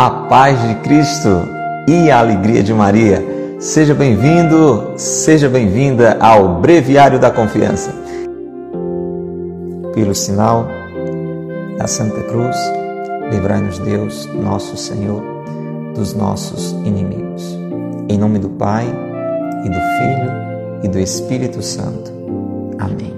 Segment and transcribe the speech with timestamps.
[0.00, 1.42] a paz de Cristo
[1.88, 3.20] e a alegria de Maria.
[3.58, 7.92] Seja bem-vindo, seja bem-vinda ao Breviário da Confiança.
[9.92, 10.68] Pelo sinal
[11.76, 12.56] da Santa Cruz,
[13.32, 15.20] livrai-nos Deus, nosso Senhor,
[15.96, 17.58] dos nossos inimigos.
[18.08, 20.30] Em nome do Pai, e do Filho,
[20.84, 22.12] e do Espírito Santo.
[22.78, 23.17] Amém.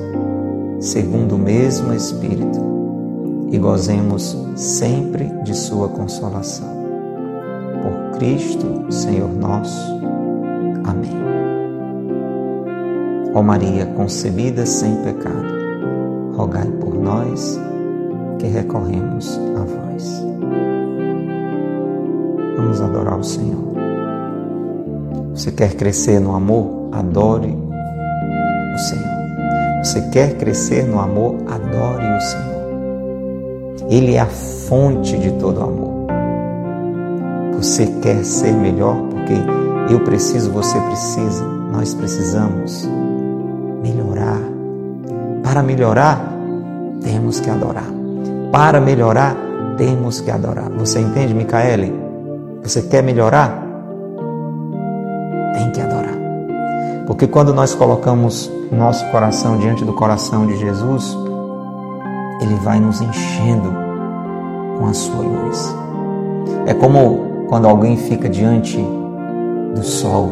[0.81, 2.59] segundo o mesmo Espírito,
[3.51, 6.67] e gozemos sempre de Sua consolação.
[7.81, 10.01] Por Cristo, Senhor nosso.
[10.83, 11.11] Amém.
[13.33, 15.53] Ó Maria, concebida sem pecado,
[16.35, 17.59] rogai por nós
[18.39, 20.25] que recorremos a vós.
[22.57, 23.71] Vamos adorar o Senhor.
[25.33, 26.89] Você quer crescer no amor?
[26.91, 27.55] Adore
[28.73, 29.20] o Senhor.
[29.83, 31.37] Você quer crescer no amor?
[31.47, 32.61] Adore o Senhor.
[33.89, 36.07] Ele é a fonte de todo amor.
[37.57, 39.33] Você quer ser melhor porque
[39.91, 42.87] eu preciso, você precisa, nós precisamos
[43.83, 44.39] melhorar.
[45.43, 46.31] Para melhorar,
[47.01, 47.91] temos que adorar.
[48.51, 49.35] Para melhorar,
[49.77, 50.69] temos que adorar.
[50.77, 51.93] Você entende, Micaele?
[52.63, 53.60] Você quer melhorar?
[57.11, 61.13] Porque quando nós colocamos nosso coração diante do coração de Jesus,
[62.39, 63.69] ele vai nos enchendo
[64.79, 65.75] com a sua luz.
[66.65, 68.77] É como quando alguém fica diante
[69.75, 70.31] do sol.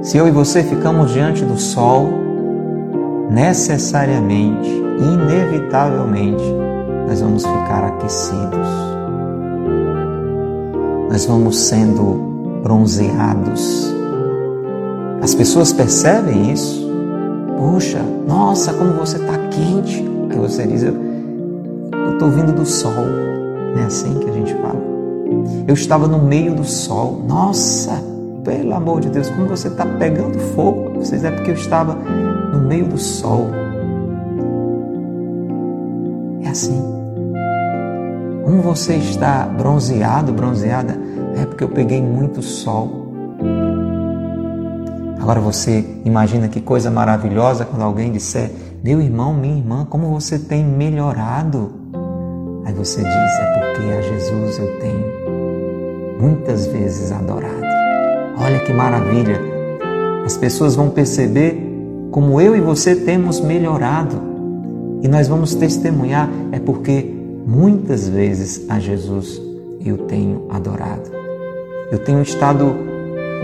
[0.00, 2.08] Se eu e você ficamos diante do sol,
[3.32, 6.44] necessariamente, inevitavelmente,
[7.08, 8.68] nós vamos ficar aquecidos.
[11.10, 12.29] Nós vamos sendo
[12.62, 13.94] bronzeados.
[15.22, 16.88] As pessoas percebem isso.
[17.58, 20.04] Puxa, nossa, como você está quente.
[20.30, 20.94] Aí você diz, eu
[22.12, 22.92] estou vindo do sol.
[23.74, 24.80] Não é assim que a gente fala.
[25.66, 27.22] Eu estava no meio do sol.
[27.26, 28.02] Nossa,
[28.44, 30.98] pelo amor de Deus, como você está pegando fogo.
[30.98, 33.50] Vocês é porque eu estava no meio do sol.
[36.42, 36.82] É assim.
[38.44, 40.98] Como você está bronzeado, bronzeada,
[41.40, 43.08] é porque eu peguei muito sol.
[45.18, 48.50] Agora você imagina que coisa maravilhosa quando alguém disser:
[48.82, 51.72] Meu irmão, minha irmã, como você tem melhorado.
[52.64, 57.64] Aí você diz: É porque a Jesus eu tenho muitas vezes adorado.
[58.38, 59.40] Olha que maravilha!
[60.24, 61.58] As pessoas vão perceber
[62.10, 64.30] como eu e você temos melhorado.
[65.02, 67.14] E nós vamos testemunhar, é porque
[67.46, 69.40] muitas vezes a Jesus
[69.84, 71.19] eu tenho adorado.
[71.90, 72.76] Eu tenho estado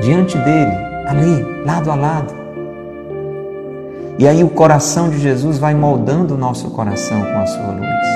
[0.01, 0.73] diante dele,
[1.07, 2.35] ali, lado a lado.
[4.19, 8.07] E aí o coração de Jesus vai moldando o nosso coração com a sua luz.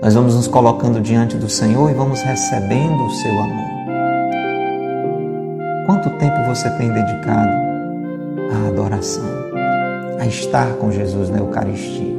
[0.00, 3.74] Nós vamos nos colocando diante do Senhor e vamos recebendo o seu amor.
[5.86, 7.52] Quanto tempo você tem dedicado
[8.52, 9.28] à adoração,
[10.20, 12.14] a estar com Jesus na Eucaristia,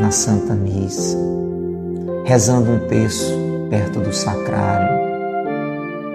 [0.00, 1.18] na Santa Missa,
[2.24, 3.32] rezando um texto
[3.68, 5.01] perto do sacrário?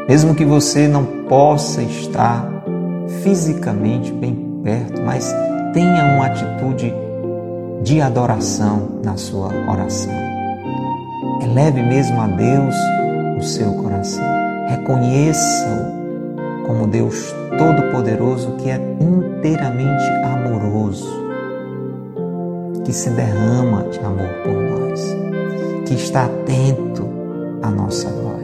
[0.07, 2.49] Mesmo que você não possa estar
[3.23, 5.33] fisicamente bem perto, mas
[5.73, 6.93] tenha uma atitude
[7.83, 10.13] de adoração na sua oração.
[11.41, 12.75] Eleve mesmo a Deus
[13.37, 14.23] o seu coração.
[14.69, 21.07] Reconheça-o como Deus Todo-Poderoso que é inteiramente amoroso,
[22.85, 25.01] que se derrama de amor por nós,
[25.85, 27.07] que está atento
[27.61, 28.36] à nossa voz.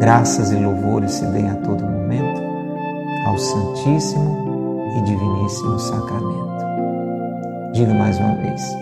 [0.00, 2.42] Graças e louvores se deem a todo momento
[3.26, 6.64] ao Santíssimo e Diviníssimo Sacramento.
[7.72, 8.76] Diga mais uma vez.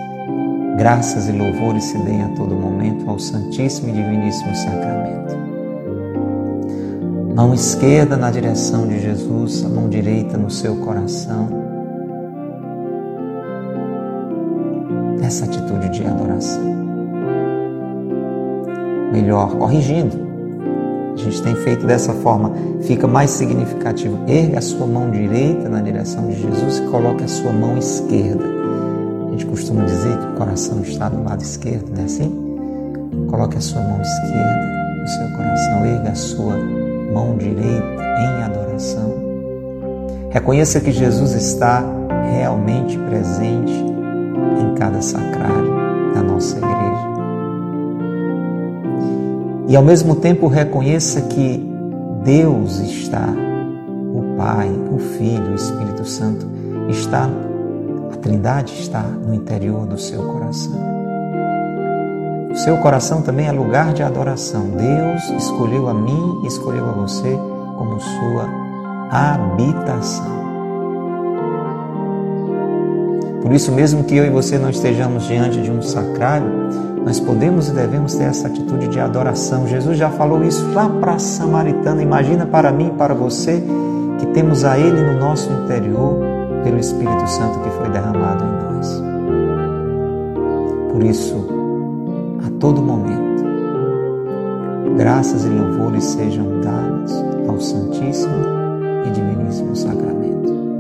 [0.79, 5.37] Graças e louvores se deem a todo momento ao Santíssimo e Diviníssimo Sacramento.
[7.35, 11.49] Mão esquerda na direção de Jesus, a mão direita no seu coração.
[15.23, 16.73] Essa atitude de adoração.
[19.13, 20.32] Melhor, corrigindo
[21.23, 22.53] gente tem feito dessa forma,
[22.83, 24.19] fica mais significativo.
[24.29, 28.45] Erga a sua mão direita na direção de Jesus e coloque a sua mão esquerda.
[29.29, 32.53] A gente costuma dizer que o coração está do lado esquerdo, não é assim?
[33.29, 36.57] Coloque a sua mão esquerda no seu coração, erga a sua
[37.13, 39.15] mão direita em adoração.
[40.31, 41.85] Reconheça que Jesus está
[42.35, 45.73] realmente presente em cada sacrário
[46.15, 46.92] da nossa igreja.
[49.73, 51.67] E ao mesmo tempo reconheça que
[52.23, 56.47] Deus está, o Pai, o Filho, o Espírito Santo,
[56.91, 57.27] está,
[58.13, 60.79] a Trindade está no interior do seu coração.
[62.51, 64.73] O seu coração também é lugar de adoração.
[64.77, 67.35] Deus escolheu a mim escolheu a você
[67.79, 68.51] como sua
[69.11, 70.43] habitação.
[73.41, 77.69] Por isso, mesmo que eu e você não estejamos diante de um sacrário, nós podemos
[77.69, 79.67] e devemos ter essa atitude de adoração.
[79.67, 82.03] Jesus já falou isso lá para a Samaritana.
[82.03, 83.63] Imagina para mim e para você
[84.19, 86.19] que temos a Ele no nosso interior
[86.63, 89.03] pelo Espírito Santo que foi derramado em nós.
[90.93, 91.53] Por isso,
[92.63, 93.43] todo momento.
[94.97, 97.13] Graças e louvores sejam dados
[97.49, 98.37] ao Santíssimo
[99.05, 100.72] e Diviníssimo Sacramento.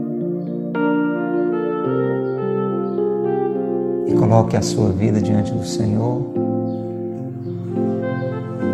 [4.33, 6.23] Coloque a sua vida diante do Senhor,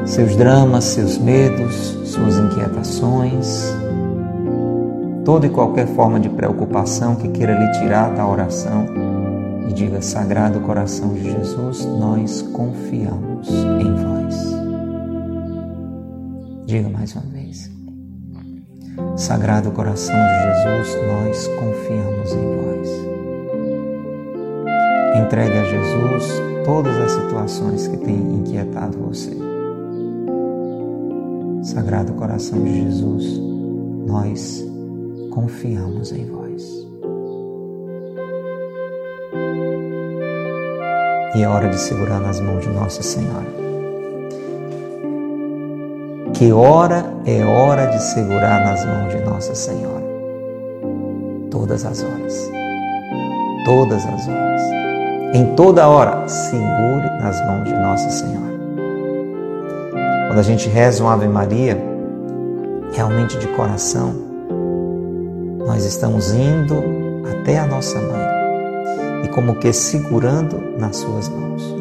[0.06, 1.74] seus dramas, seus medos,
[2.04, 3.74] suas inquietações,
[5.24, 8.86] toda e qualquer forma de preocupação que queira lhe tirar da oração
[9.68, 14.36] e diga: Sagrado coração de Jesus, nós confiamos em vós.
[16.66, 17.68] Diga mais uma vez.
[19.16, 23.07] Sagrado coração de Jesus, nós confiamos em vós.
[25.20, 29.36] Entregue a Jesus todas as situações que têm inquietado você.
[31.62, 33.40] Sagrado coração de Jesus,
[34.06, 34.64] nós
[35.30, 36.38] confiamos em vós.
[41.38, 43.46] e é hora de segurar nas mãos de Nossa Senhora.
[46.34, 50.04] Que hora é hora de segurar nas mãos de Nossa Senhora.
[51.48, 52.50] Todas as horas.
[53.64, 54.77] Todas as horas.
[55.34, 58.48] Em toda hora, segure nas mãos de Nossa Senhora.
[60.26, 61.78] Quando a gente reza uma Ave Maria,
[62.94, 64.14] realmente de coração,
[65.66, 66.82] nós estamos indo
[67.30, 71.76] até a nossa mãe e como que segurando nas suas mãos.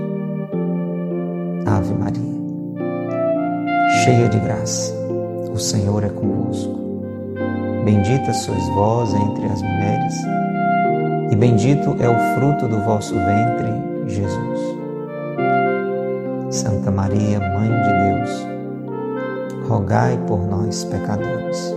[1.66, 2.42] Ave Maria,
[4.04, 4.94] cheia de graça,
[5.54, 6.78] o Senhor é convosco.
[7.86, 10.14] Bendita sois vós entre as mulheres,
[11.32, 13.72] e bendito é o fruto do vosso ventre,
[14.08, 14.78] Jesus.
[16.50, 18.48] Santa Maria, Mãe de Deus,
[19.68, 21.76] rogai por nós, pecadores,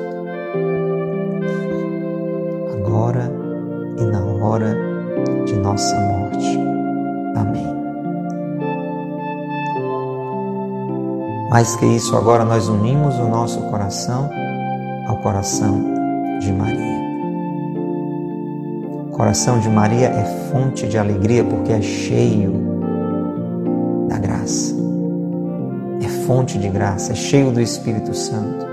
[2.73, 3.31] agora
[3.99, 4.77] e na hora
[5.45, 6.59] de nossa morte.
[7.35, 7.81] Amém.
[11.51, 14.31] Mais que isso, agora nós unimos o nosso coração
[15.09, 15.83] ao coração
[16.39, 17.00] de Maria.
[19.21, 22.55] Coração de Maria é fonte de alegria porque é cheio
[24.09, 24.75] da graça.
[26.03, 28.65] É fonte de graça, é cheio do Espírito Santo.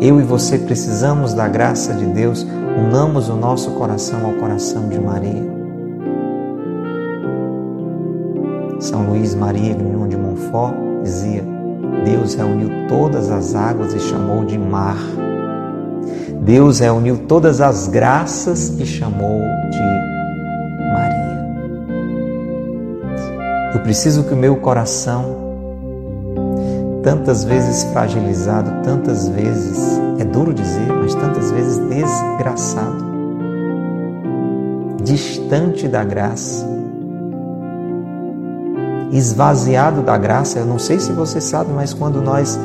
[0.00, 2.46] Eu e você precisamos da graça de Deus,
[2.78, 5.44] unamos o nosso coração ao coração de Maria.
[8.80, 11.44] São Luís Maria Grignon de Montfort dizia:
[12.06, 14.96] Deus reuniu todas as águas e chamou de mar.
[16.46, 19.80] Deus reuniu todas as graças e chamou de
[20.92, 21.44] Maria.
[23.74, 25.24] Eu preciso que o meu coração,
[27.02, 33.04] tantas vezes fragilizado, tantas vezes, é duro dizer, mas tantas vezes desgraçado,
[35.02, 36.64] distante da graça,
[39.10, 40.60] esvaziado da graça.
[40.60, 42.56] Eu não sei se você sabe, mas quando nós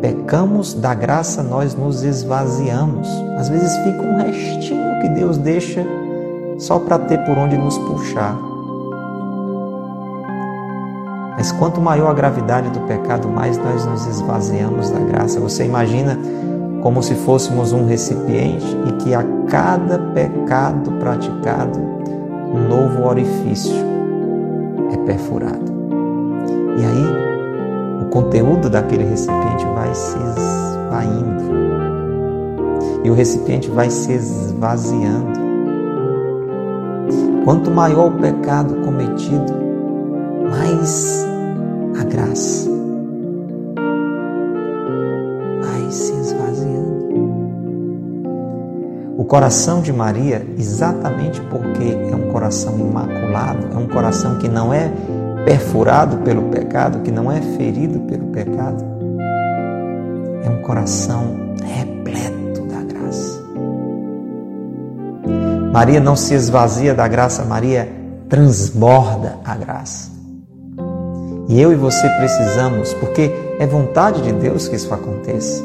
[0.00, 3.08] pecamos da graça, nós nos esvaziamos.
[3.38, 5.84] Às vezes fica um restinho que Deus deixa
[6.58, 8.36] só para ter por onde nos puxar.
[11.36, 15.38] Mas quanto maior a gravidade do pecado, mais nós nos esvaziamos da graça.
[15.38, 16.18] Você imagina
[16.82, 23.76] como se fôssemos um recipiente e que a cada pecado praticado, um novo orifício
[24.92, 25.68] é perfurado.
[26.76, 27.27] E aí,
[28.08, 31.48] conteúdo daquele recipiente vai se esvaindo.
[33.04, 35.38] E o recipiente vai se esvaziando.
[37.44, 39.54] Quanto maior o pecado cometido,
[40.50, 41.26] mais
[41.98, 42.68] a graça
[45.62, 47.08] vai se esvaziando.
[49.16, 54.72] O coração de Maria, exatamente porque é um coração imaculado, é um coração que não
[54.72, 54.92] é
[55.48, 58.84] perfurado pelo pecado, que não é ferido pelo pecado,
[60.44, 63.42] é um coração repleto da graça.
[65.72, 67.88] Maria não se esvazia da graça, Maria
[68.28, 70.10] transborda a graça.
[71.48, 75.64] E eu e você precisamos, porque é vontade de Deus que isso aconteça.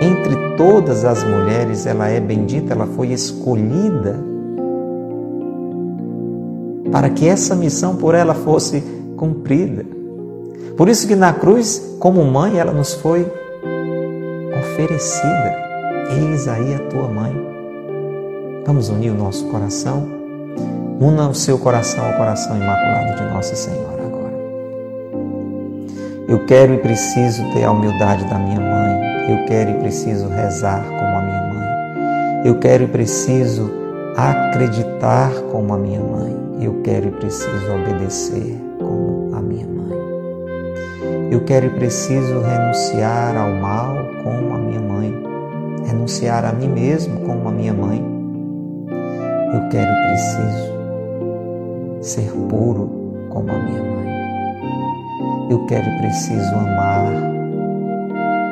[0.00, 4.37] Entre todas as mulheres, ela é bendita, ela foi escolhida
[6.90, 8.82] para que essa missão por ela fosse
[9.16, 9.84] cumprida.
[10.76, 13.26] Por isso que na cruz, como mãe, ela nos foi
[14.60, 15.56] oferecida.
[16.10, 17.34] Eis aí a tua mãe.
[18.66, 20.18] Vamos unir o nosso coração
[21.00, 24.34] Una o seu coração ao coração imaculado de Nossa Senhora agora.
[26.26, 29.30] Eu quero e preciso ter a humildade da minha mãe.
[29.30, 32.46] Eu quero e preciso rezar como a minha mãe.
[32.46, 33.70] Eu quero e preciso
[34.18, 36.36] acreditar como a minha mãe.
[36.60, 39.96] Eu quero e preciso obedecer como a minha mãe.
[41.30, 43.94] Eu quero e preciso renunciar ao mal
[44.24, 45.14] como a minha mãe.
[45.86, 48.04] Renunciar a mim mesmo como a minha mãe.
[49.54, 50.72] Eu quero e preciso
[52.02, 52.90] ser puro
[53.30, 54.08] como a minha mãe.
[55.48, 57.12] Eu quero e preciso amar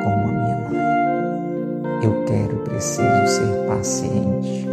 [0.03, 2.03] como a minha mãe.
[2.03, 4.66] Eu quero e preciso ser paciente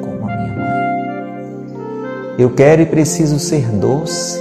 [2.36, 4.40] Eu quero e preciso ser doce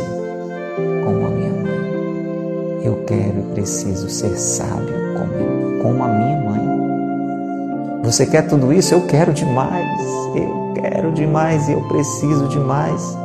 [1.05, 2.81] como a minha mãe.
[2.83, 8.01] Eu quero e preciso ser sábio como, como a minha mãe.
[8.03, 8.95] Você quer tudo isso?
[8.95, 10.01] Eu quero demais.
[10.35, 13.15] Eu quero demais e eu preciso demais.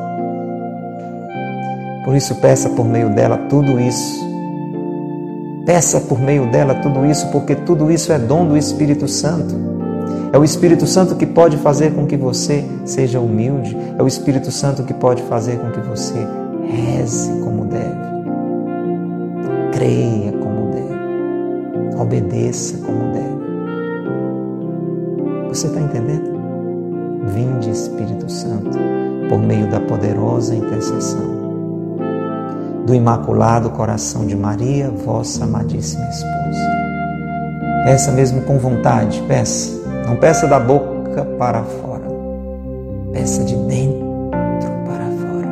[2.05, 4.29] Por isso, peça por meio dela tudo isso.
[5.65, 9.78] Peça por meio dela tudo isso, porque tudo isso é dom do Espírito Santo.
[10.33, 13.77] É o Espírito Santo que pode fazer com que você seja humilde.
[13.99, 16.27] É o Espírito Santo que pode fazer com que você
[16.67, 18.09] reze como deve.
[19.73, 22.01] Creia como deve.
[22.01, 23.39] Obedeça como deve.
[25.49, 26.39] Você está entendendo?
[27.35, 28.79] Vinde, Espírito Santo,
[29.29, 31.39] por meio da poderosa intercessão
[32.89, 36.79] do Imaculado Coração de Maria, vossa amadíssima esposa.
[37.85, 39.78] Peça mesmo com vontade, peça.
[40.09, 42.09] Não peça da boca para fora,
[43.13, 44.01] peça de dentro
[44.87, 45.49] para fora.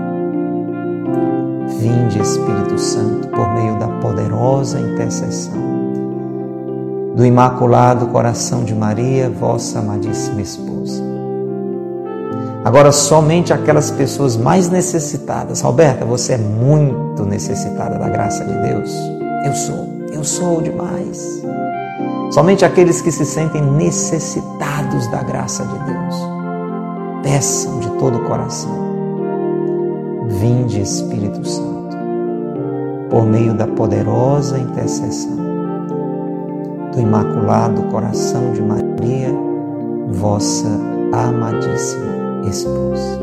[1.79, 5.67] Vinde, Espírito Santo, por meio da poderosa intercessão
[7.15, 11.03] do Imaculado Coração de Maria, vossa amadíssima esposa.
[12.65, 15.61] Agora, somente aquelas pessoas mais necessitadas.
[15.61, 18.91] Roberta, você é muito necessitada da graça de Deus.
[19.45, 21.46] Eu sou, eu sou demais.
[22.31, 26.15] Somente aqueles que se sentem necessitados da graça de Deus.
[27.23, 28.87] Peçam de todo o coração.
[30.29, 31.97] Vinde, Espírito Santo,
[33.09, 35.37] por meio da poderosa intercessão
[36.93, 39.33] do Imaculado Coração de Maria,
[40.09, 40.69] vossa
[41.13, 43.21] amadíssima esposa.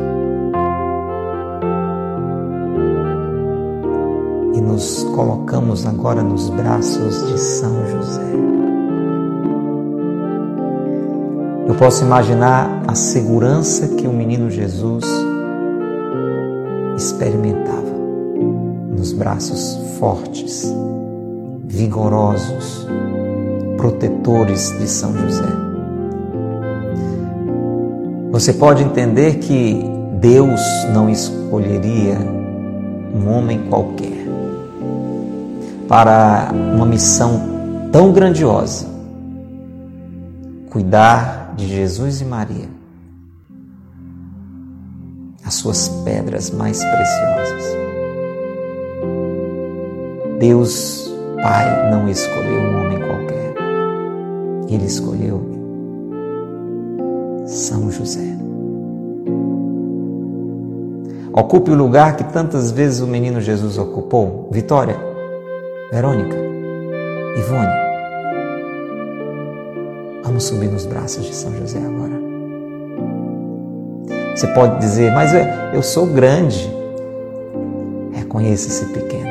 [4.53, 8.52] E nos colocamos agora nos braços de São José.
[11.67, 15.05] Eu posso imaginar a segurança que o menino Jesus
[16.98, 17.93] experimentava
[18.89, 20.74] nos braços fortes,
[21.65, 22.86] vigorosos,
[23.77, 25.48] protetores de São José.
[28.32, 29.84] Você pode entender que
[30.20, 30.60] Deus
[30.93, 32.17] não escolheria
[33.15, 34.27] um homem qualquer
[35.88, 37.41] para uma missão
[37.91, 38.93] tão grandiosa
[40.74, 42.69] cuidar de Jesus e Maria,
[45.45, 47.63] as suas pedras mais preciosas.
[50.39, 53.53] Deus Pai não escolheu um homem qualquer,
[54.69, 55.53] Ele escolheu
[57.45, 58.38] são José.
[61.33, 64.50] Ocupe o lugar que tantas vezes o menino Jesus ocupou.
[64.51, 64.98] Vitória,
[65.91, 66.38] Verônica,
[67.38, 67.83] Ivone.
[70.34, 72.20] Vamos subir nos braços de São José agora.
[74.36, 75.32] Você pode dizer, mas
[75.74, 76.68] eu sou grande.
[78.12, 79.30] Reconheça-se pequeno.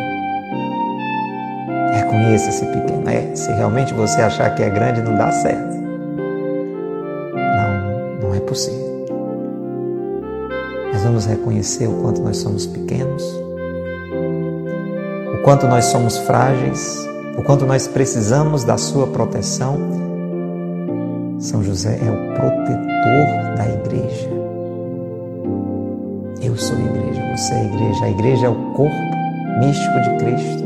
[1.92, 3.10] Reconheça-se pequeno.
[3.10, 5.72] É, se realmente você achar que é grande, não dá certo
[8.52, 9.06] possível.
[10.92, 13.24] Mas vamos reconhecer o quanto nós somos pequenos,
[15.34, 16.98] o quanto nós somos frágeis,
[17.38, 20.01] o quanto nós precisamos da Sua proteção.
[21.42, 24.28] São José é o protetor da igreja.
[26.40, 28.04] Eu sou a igreja, você é a igreja.
[28.04, 28.94] A igreja é o corpo
[29.58, 30.64] místico de Cristo.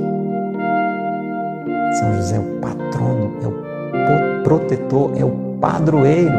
[1.99, 6.38] São José é o patrono, é o protetor, é o padroeiro,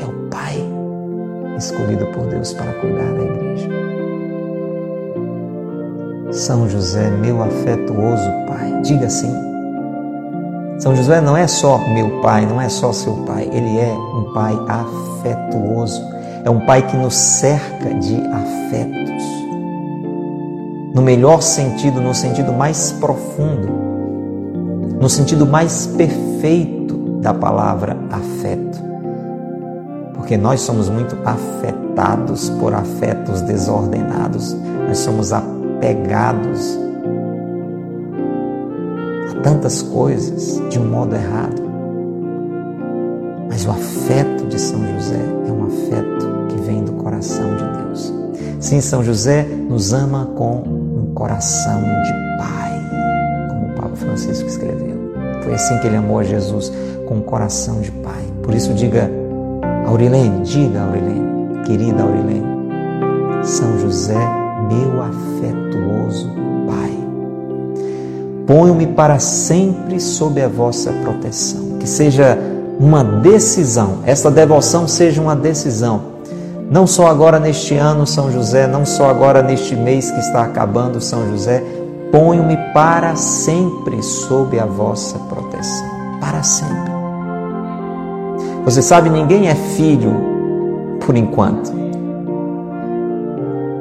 [0.00, 0.56] é o pai
[1.58, 3.68] escolhido por Deus para cuidar da igreja.
[6.32, 9.51] São José, meu afetuoso pai, diga assim.
[10.82, 14.32] São José não é só meu pai, não é só seu pai, ele é um
[14.34, 16.02] pai afetuoso,
[16.44, 19.22] é um pai que nos cerca de afetos.
[20.92, 23.68] No melhor sentido, no sentido mais profundo,
[25.00, 28.82] no sentido mais perfeito da palavra afeto.
[30.14, 34.52] Porque nós somos muito afetados por afetos desordenados,
[34.88, 36.76] nós somos apegados
[39.42, 41.62] tantas coisas de um modo errado.
[43.48, 48.14] Mas o afeto de São José é um afeto que vem do coração de Deus.
[48.60, 52.80] Sim, São José nos ama com um coração de pai,
[53.48, 54.96] como o Papa Francisco escreveu.
[55.42, 56.72] Foi assim que ele amou a Jesus,
[57.06, 58.22] com um coração de pai.
[58.42, 59.10] Por isso, diga,
[59.86, 62.46] Aurilene, diga, Aurilene, querida Aurilene,
[63.42, 64.18] São José,
[64.68, 66.51] meu afetuoso
[68.46, 71.78] Ponho-me para sempre sob a vossa proteção.
[71.78, 72.38] Que seja
[72.78, 76.12] uma decisão, esta devoção seja uma decisão.
[76.70, 81.00] Não só agora neste ano, São José, não só agora neste mês que está acabando,
[81.00, 81.62] São José,
[82.10, 85.86] ponho-me para sempre sob a vossa proteção.
[86.18, 86.92] Para sempre.
[88.64, 90.14] Você sabe, ninguém é filho
[91.04, 91.72] por enquanto.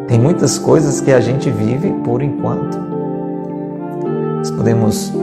[0.07, 2.90] Tem muitas coisas que a gente vive por enquanto.
[4.41, 5.13] Nós podemos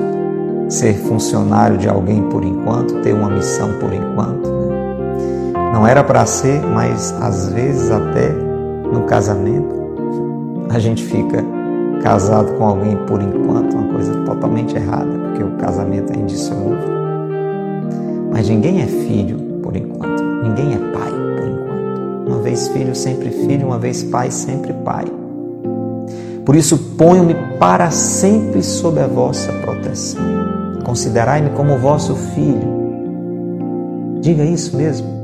[0.69, 4.49] ser funcionário de alguém por enquanto, ter uma missão por enquanto.
[4.49, 5.73] Né?
[5.75, 9.75] Não era para ser, mas às vezes até no casamento
[10.71, 11.45] a gente fica
[12.01, 16.89] casado com alguém por enquanto, uma coisa totalmente errada, porque o casamento é indissolúvel.
[18.31, 22.29] Mas ninguém é filho por enquanto, ninguém é pai por enquanto.
[22.29, 25.07] Uma vez filho, sempre filho, uma vez pai, sempre pai.
[26.45, 30.23] Por isso, ponho-me para sempre sob a vossa proteção.
[30.85, 32.79] Considerai-me como vosso filho.
[34.21, 35.19] Diga isso mesmo.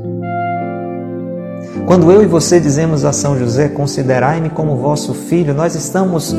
[1.87, 6.35] Quando eu e você dizemos a São José, considerai-me como vosso filho, nós estamos,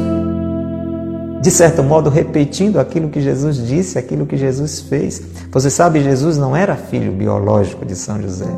[1.41, 5.23] de certo modo, repetindo aquilo que Jesus disse, aquilo que Jesus fez.
[5.53, 8.49] Você sabe, Jesus não era filho biológico de São José,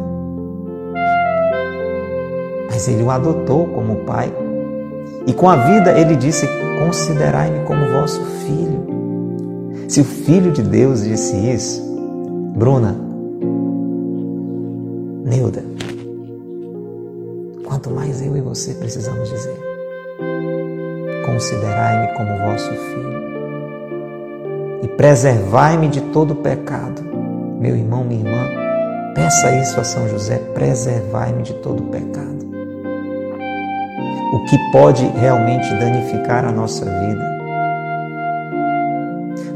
[2.71, 4.33] mas ele o adotou como pai
[5.27, 8.87] e com a vida ele disse: Considerai-me como vosso filho.
[9.89, 11.83] Se o Filho de Deus disse isso,
[12.57, 12.95] Bruna,
[15.25, 15.63] Neuda,
[17.65, 19.59] quanto mais eu e você precisamos dizer:
[21.27, 23.19] Considerai-me como vosso filho
[24.83, 27.03] e preservai-me de todo pecado.
[27.59, 28.49] Meu irmão, minha irmã,
[29.15, 32.38] peça isso a São José: preservai-me de todo pecado
[34.33, 37.39] o que pode realmente danificar a nossa vida.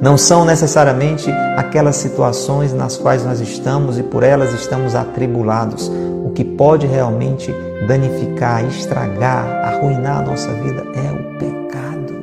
[0.00, 5.88] Não são necessariamente aquelas situações nas quais nós estamos e por elas estamos atribulados.
[6.24, 7.54] O que pode realmente
[7.86, 12.14] danificar, estragar, arruinar a nossa vida é o pecado.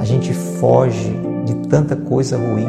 [0.00, 2.68] A gente foge de tanta coisa ruim.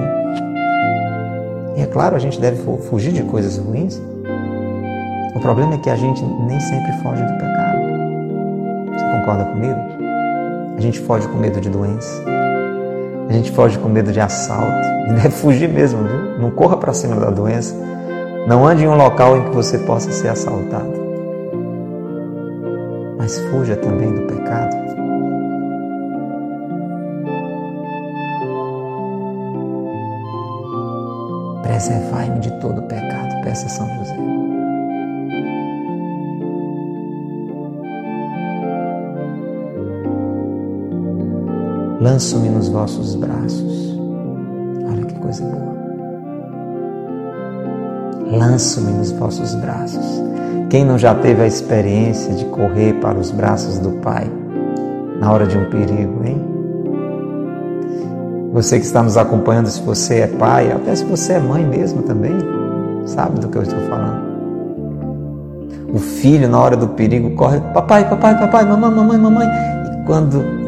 [1.78, 4.02] E é claro, a gente deve fugir de coisas ruins.
[5.36, 7.69] O problema é que a gente nem sempre foge do pecado.
[9.12, 9.80] Concorda comigo?
[10.78, 12.24] A gente foge com medo de doença.
[13.28, 14.90] A gente foge com medo de assalto.
[15.10, 16.40] E deve fugir mesmo, viu?
[16.40, 17.76] Não corra para cima da doença.
[18.48, 20.94] Não ande em um local em que você possa ser assaltado.
[23.18, 24.76] Mas fuja também do pecado.
[31.64, 34.16] Preservai-me de todo pecado, peça São José.
[42.00, 43.98] Lanço-me nos vossos braços.
[44.90, 45.70] Olha que coisa boa.
[48.32, 50.06] Lanço-me nos vossos braços.
[50.70, 54.30] Quem não já teve a experiência de correr para os braços do Pai
[55.20, 56.46] na hora de um perigo, hein?
[58.54, 62.02] Você que está nos acompanhando, se você é pai, até se você é mãe mesmo
[62.02, 62.34] também,
[63.06, 64.28] sabe do que eu estou falando.
[65.94, 69.48] O filho, na hora do perigo, corre: Papai, papai, papai, mamãe, mamãe, mamãe.
[69.48, 70.59] E quando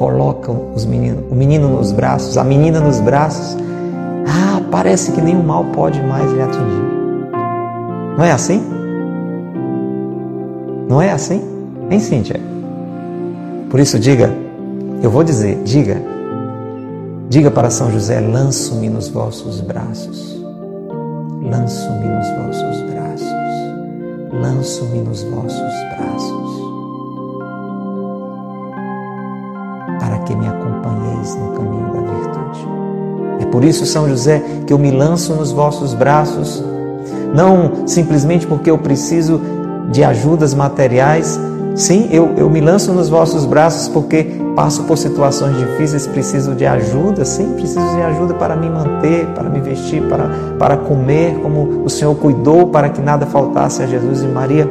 [0.00, 3.56] a mãe coloca os meninos, o menino nos braços, a menina nos braços.
[4.70, 6.90] parece que nenhum mal pode mais lhe atingir.
[8.16, 8.62] Não é assim?
[10.88, 11.42] Não é assim?
[11.90, 12.40] Hein, Cíntia?
[13.68, 14.32] Por isso, diga,
[15.02, 16.00] eu vou dizer, diga,
[17.28, 20.40] diga para São José: lanço-me nos vossos braços,
[21.42, 23.32] lanço-me nos vossos braços,
[24.32, 26.39] lanço-me nos vossos braços,
[30.30, 32.68] que me acompanheis no caminho da virtude.
[33.40, 36.62] É por isso, São José, que eu me lanço nos vossos braços,
[37.34, 39.40] não simplesmente porque eu preciso
[39.90, 41.38] de ajudas materiais,
[41.74, 44.24] Sim, eu, eu me lanço nos vossos braços porque
[44.56, 47.24] passo por situações difíceis, preciso de ajuda.
[47.24, 51.88] Sim, preciso de ajuda para me manter, para me vestir, para, para comer, como o
[51.88, 54.68] Senhor cuidou para que nada faltasse a Jesus e Maria.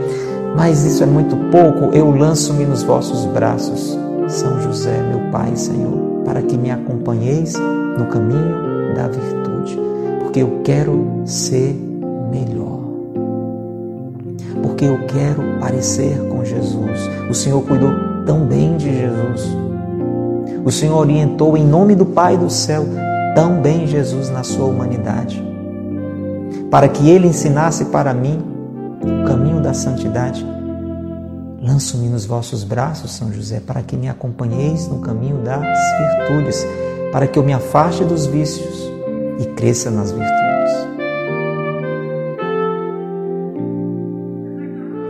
[0.56, 1.96] Mas isso é muito pouco.
[1.96, 3.98] Eu lanço-me nos vossos braços,
[4.30, 7.54] São José, meu Pai, Senhor, para que me acompanheis
[7.98, 9.78] no caminho da virtude,
[10.22, 11.76] porque eu quero ser
[12.32, 12.80] melhor
[14.80, 17.10] porque eu quero parecer com Jesus.
[17.30, 17.92] O Senhor cuidou
[18.26, 19.58] tão bem de Jesus.
[20.64, 22.86] O Senhor orientou em nome do Pai do céu
[23.36, 25.44] tão bem Jesus na sua humanidade,
[26.72, 28.42] para que ele ensinasse para mim
[29.02, 30.46] o caminho da santidade.
[31.70, 35.62] Lanço-me nos vossos braços, São José, para que me acompanheis no caminho das
[36.00, 36.66] virtudes,
[37.12, 38.92] para que eu me afaste dos vícios
[39.40, 40.40] e cresça nas virtudes.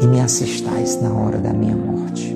[0.02, 2.34] e me assistais na hora da minha morte.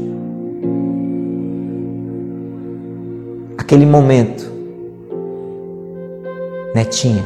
[3.57, 4.51] Aquele momento,
[6.75, 7.23] Netinha,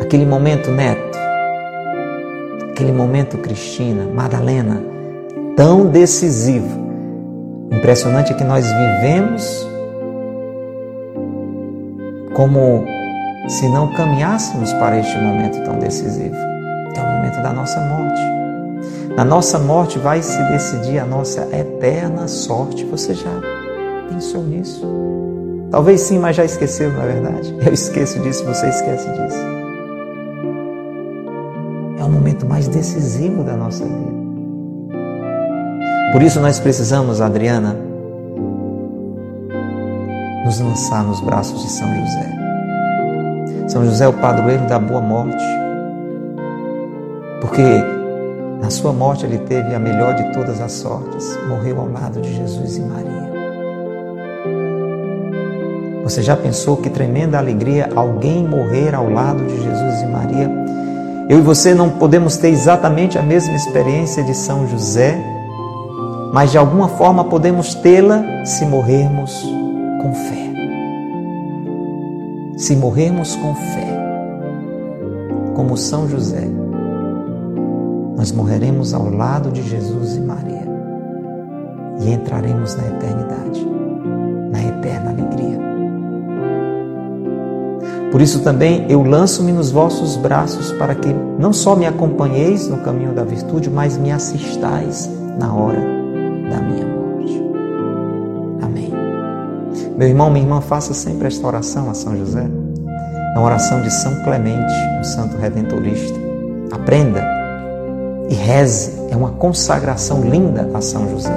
[0.00, 1.18] aquele momento, Neto,
[2.70, 4.97] aquele momento, Cristina, Madalena,
[5.58, 6.86] tão decisivo.
[7.72, 9.66] Impressionante é que nós vivemos
[12.32, 12.84] como
[13.48, 16.36] se não caminhássemos para este momento tão decisivo,
[16.94, 18.22] que é o momento da nossa morte.
[19.16, 22.84] Na nossa morte vai se decidir a nossa eterna sorte.
[22.84, 23.40] Você já
[24.08, 24.86] pensou nisso?
[25.72, 27.56] Talvez sim, mas já esqueceu, na é verdade.
[27.66, 29.44] Eu esqueço disso, você esquece disso.
[31.98, 34.27] É o momento mais decisivo da nossa vida.
[36.12, 37.76] Por isso nós precisamos, Adriana,
[40.44, 42.38] nos lançar nos braços de São José.
[43.68, 45.44] São José é o padroeiro da boa morte.
[47.40, 47.62] Porque
[48.60, 52.34] na sua morte, ele teve a melhor de todas as sortes, morreu ao lado de
[52.34, 53.28] Jesus e Maria.
[56.02, 60.50] Você já pensou que tremenda alegria alguém morrer ao lado de Jesus e Maria?
[61.28, 65.16] Eu e você não podemos ter exatamente a mesma experiência de São José,
[66.32, 69.42] mas de alguma forma podemos tê-la se morrermos
[70.02, 70.48] com fé.
[72.56, 73.98] Se morrermos com fé,
[75.54, 76.48] como São José
[78.16, 80.66] nós morreremos ao lado de Jesus e Maria
[82.00, 83.66] e entraremos na eternidade,
[84.50, 85.58] na eterna alegria.
[88.10, 92.78] Por isso também eu lanço-me nos vossos braços para que não só me acompanheis no
[92.78, 95.97] caminho da virtude, mas me assistais na hora
[96.48, 97.42] da minha morte.
[98.62, 98.92] Amém.
[99.96, 102.46] Meu irmão, minha irmã, faça sempre esta oração a São José.
[103.34, 106.18] É uma oração de São Clemente, um santo redentorista.
[106.72, 107.22] Aprenda
[108.28, 108.98] e reze.
[109.10, 111.34] É uma consagração linda a São José.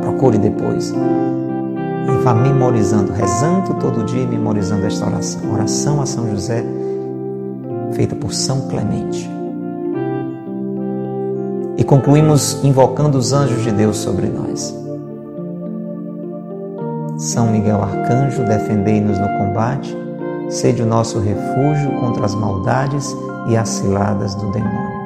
[0.00, 0.90] Procure depois.
[0.90, 5.52] E vá memorizando, rezando todo dia e memorizando esta oração.
[5.52, 6.64] Oração a São José,
[7.92, 9.41] feita por São Clemente.
[11.82, 14.72] E concluímos invocando os anjos de Deus sobre nós.
[17.18, 19.92] São Miguel Arcanjo, defendei-nos no combate,
[20.48, 23.12] sede o nosso refúgio contra as maldades
[23.48, 25.02] e as ciladas do demônio.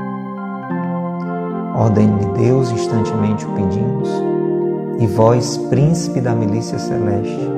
[1.76, 4.10] Ordem-me Deus, instantemente o pedimos.
[4.98, 7.50] E vós, príncipe da milícia celeste,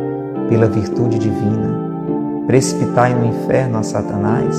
[0.48, 1.74] pela virtude divina,
[2.46, 4.56] precipitai no inferno a Satanás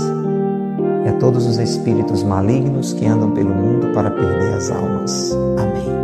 [1.06, 5.38] e a todos os espíritos malignos que andam pelo mundo para perder as almas.
[5.58, 6.00] Amém.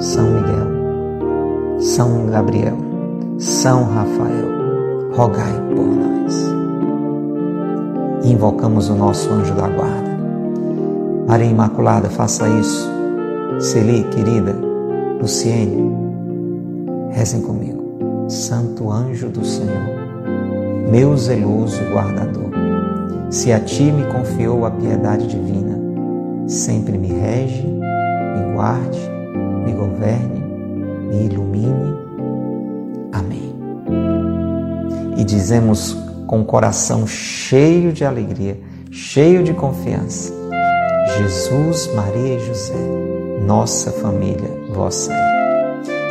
[0.00, 2.76] São Miguel, São Gabriel,
[3.38, 4.48] São Rafael,
[5.12, 6.54] rogai por nós.
[8.24, 10.08] invocamos o nosso anjo da guarda
[11.28, 12.90] Maria Imaculada, faça isso.
[13.60, 14.56] Celi, querida,
[15.20, 15.94] Luciene,
[17.10, 17.84] rezem comigo.
[18.30, 19.97] Santo anjo do Senhor,
[20.90, 22.50] meu zeloso guardador,
[23.30, 25.78] se a ti me confiou a piedade divina,
[26.48, 28.98] sempre me rege, me guarde,
[29.66, 30.40] me governe,
[31.10, 31.94] me ilumine.
[33.12, 33.54] Amém.
[35.18, 35.94] E dizemos
[36.26, 38.58] com o coração cheio de alegria,
[38.90, 40.32] cheio de confiança.
[41.18, 42.74] Jesus, Maria e José,
[43.46, 45.12] nossa família, vossa.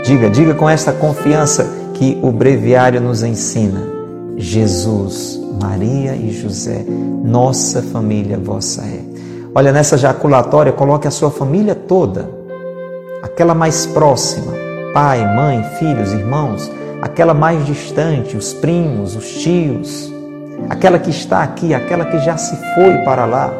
[0.03, 3.96] Diga, diga com esta confiança que o breviário nos ensina.
[4.37, 6.85] Jesus, Maria e José,
[7.23, 9.01] nossa família, vossa é.
[9.53, 12.29] Olha, nessa jaculatória, coloque a sua família toda,
[13.23, 14.53] aquela mais próxima,
[14.93, 16.71] pai, mãe, filhos, irmãos,
[17.01, 20.13] aquela mais distante, os primos, os tios,
[20.69, 23.51] aquela que está aqui, aquela que já se foi para lá.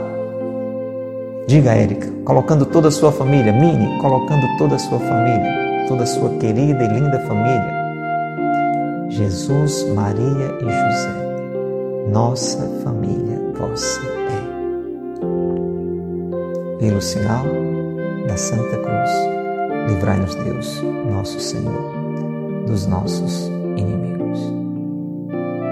[1.47, 6.07] Diga, Érica, colocando toda a sua família, Mini, colocando toda a sua família, toda a
[6.07, 7.76] sua querida e linda família.
[9.09, 14.41] Jesus, Maria e José, nossa família, vossa é.
[16.79, 17.45] Pelo sinal
[18.27, 19.11] da Santa Cruz,
[19.87, 21.97] livrai-nos Deus, nosso Senhor
[22.67, 24.39] dos nossos inimigos.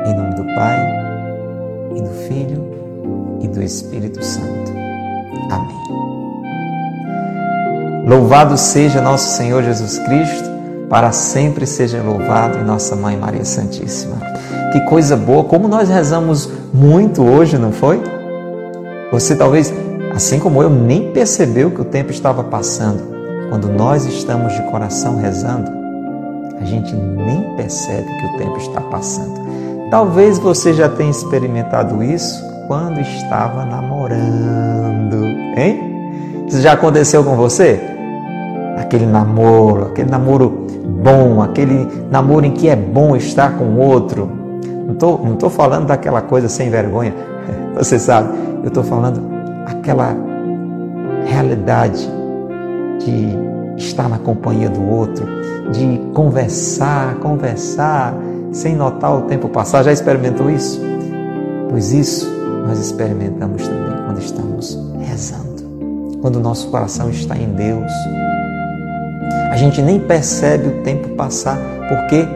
[0.05, 0.79] Em nome do Pai,
[1.95, 2.63] e do Filho,
[3.41, 4.71] e do Espírito Santo.
[5.51, 5.75] Amém.
[8.07, 10.54] Louvado seja nosso Senhor Jesus Cristo,
[10.95, 14.15] para sempre seja louvado, e nossa Mãe Maria Santíssima.
[14.71, 18.01] Que coisa boa, como nós rezamos muito hoje, não foi?
[19.11, 19.73] Você talvez,
[20.13, 23.03] assim como eu, nem percebeu que o tempo estava passando.
[23.49, 25.69] Quando nós estamos de coração rezando,
[26.61, 29.89] a gente nem percebe que o tempo está passando.
[29.91, 35.25] Talvez você já tenha experimentado isso quando estava namorando,
[35.57, 36.45] hein?
[36.47, 37.81] Isso já aconteceu com você?
[38.77, 44.29] Aquele namoro, aquele namoro bom, aquele namoro em que é bom estar com o outro.
[44.85, 47.13] Não estou não tô falando daquela coisa sem vergonha,
[47.75, 48.29] você sabe.
[48.63, 49.21] Eu estou falando
[49.65, 50.15] aquela
[51.25, 52.09] realidade
[52.99, 53.29] de
[53.77, 55.25] estar na companhia do outro,
[55.71, 58.15] de conversar, conversar,
[58.51, 59.83] sem notar o tempo passar.
[59.83, 60.81] Já experimentou isso?
[61.69, 62.31] Pois isso
[62.67, 67.91] nós experimentamos também quando estamos rezando, quando o nosso coração está em Deus.
[69.55, 72.27] A gente nem percebe o tempo passar, porque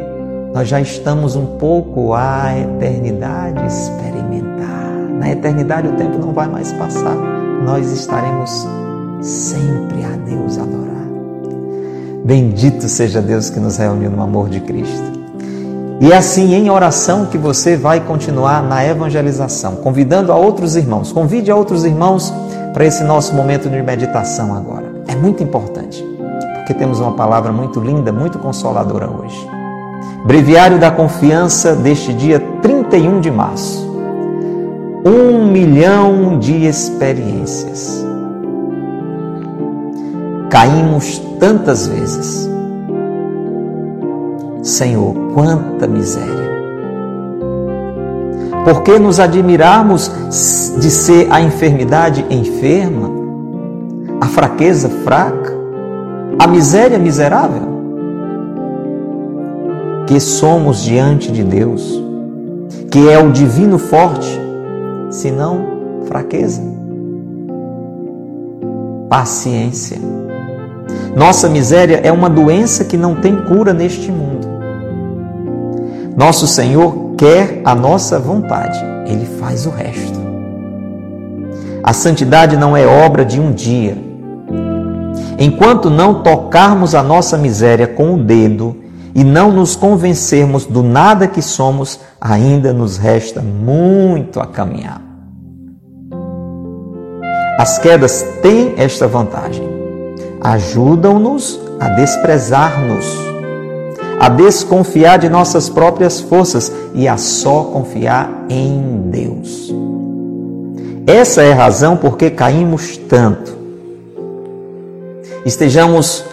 [0.53, 4.93] nós já estamos um pouco à eternidade experimentar.
[5.19, 7.17] Na eternidade o tempo não vai mais passar,
[7.65, 8.65] nós estaremos
[9.19, 11.09] sempre a Deus adorar.
[12.23, 15.19] Bendito seja Deus que nos reuniu no amor de Cristo.
[15.99, 21.11] E é assim, em oração, que você vai continuar na evangelização, convidando a outros irmãos.
[21.11, 22.33] Convide a outros irmãos
[22.73, 24.85] para esse nosso momento de meditação agora.
[25.05, 26.01] É muito importante,
[26.69, 29.49] porque temos uma palavra muito linda, muito consoladora hoje.
[30.23, 33.89] Breviário da Confiança deste dia 31 de março.
[35.03, 38.05] Um milhão de experiências.
[40.51, 42.47] Caímos tantas vezes.
[44.61, 46.49] Senhor, quanta miséria.
[48.63, 50.11] Por que nos admirarmos
[50.79, 53.09] de ser a enfermidade enferma,
[54.21, 55.58] a fraqueza fraca,
[56.39, 57.77] a miséria miserável?
[60.07, 62.01] Que somos diante de Deus,
[62.89, 64.39] que é o divino forte,
[65.11, 65.61] senão
[66.07, 66.63] fraqueza.
[69.09, 69.99] Paciência
[71.15, 74.47] nossa miséria é uma doença que não tem cura neste mundo.
[76.15, 80.19] Nosso Senhor quer a nossa vontade, Ele faz o resto.
[81.83, 83.97] A santidade não é obra de um dia.
[85.39, 88.75] Enquanto não tocarmos a nossa miséria com o dedo
[89.15, 95.01] e não nos convencermos do nada que somos, ainda nos resta muito a caminhar.
[97.57, 99.79] As quedas têm esta vantagem
[100.41, 103.05] ajudam-nos a desprezar-nos,
[104.19, 109.73] a desconfiar de nossas próprias forças e a só confiar em Deus.
[111.05, 113.58] Essa é a razão por que caímos tanto.
[115.45, 116.25] Estejamos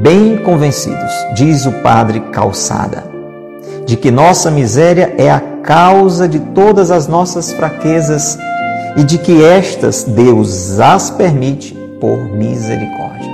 [0.00, 3.04] bem convencidos, diz o padre Calçada,
[3.86, 8.38] de que nossa miséria é a causa de todas as nossas fraquezas
[8.96, 13.30] e de que estas Deus as permite por misericórdia.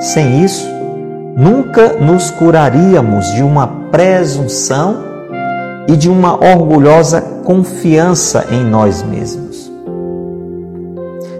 [0.00, 0.66] Sem isso,
[1.36, 5.04] nunca nos curaríamos de uma presunção
[5.88, 9.70] e de uma orgulhosa confiança em nós mesmos.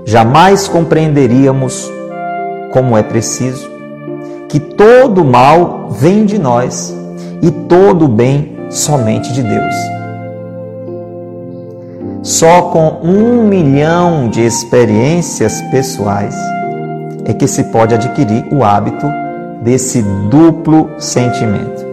[0.05, 1.91] Jamais compreenderíamos,
[2.73, 3.71] como é preciso,
[4.49, 6.97] que todo mal vem de nós
[7.41, 9.75] e todo bem somente de Deus.
[12.23, 16.37] Só com um milhão de experiências pessoais
[17.25, 19.07] é que se pode adquirir o hábito
[19.63, 21.85] desse duplo sentimento.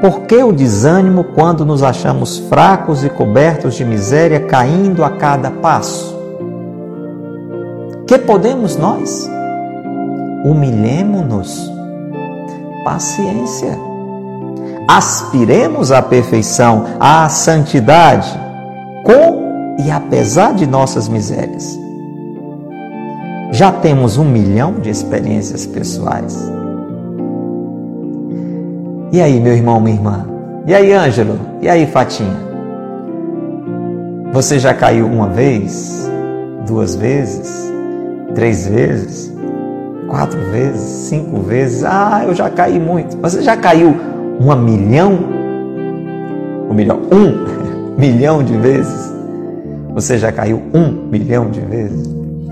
[0.00, 5.50] Por que o desânimo quando nos achamos fracos e cobertos de miséria, caindo a cada
[5.50, 6.19] passo?
[8.10, 9.30] Que podemos nós?
[10.44, 11.72] Humilhemo-nos.
[12.82, 13.78] Paciência.
[14.88, 18.28] Aspiremos à perfeição, à santidade,
[19.04, 21.78] com e apesar de nossas misérias.
[23.52, 26.36] Já temos um milhão de experiências pessoais.
[29.12, 30.26] E aí, meu irmão, minha irmã?
[30.66, 31.38] E aí, Ângelo?
[31.62, 32.36] E aí, Fatinha?
[34.32, 36.10] Você já caiu uma vez?
[36.66, 37.69] Duas vezes?
[38.34, 39.32] Três vezes?
[40.08, 40.80] Quatro vezes?
[40.80, 41.84] Cinco vezes?
[41.84, 43.16] Ah, eu já caí muito.
[43.18, 43.96] Você já caiu
[44.38, 45.18] uma milhão?
[46.68, 47.00] Um milhão?
[48.00, 49.12] Um milhão de vezes?
[49.92, 52.08] Você já caiu um milhão de vezes?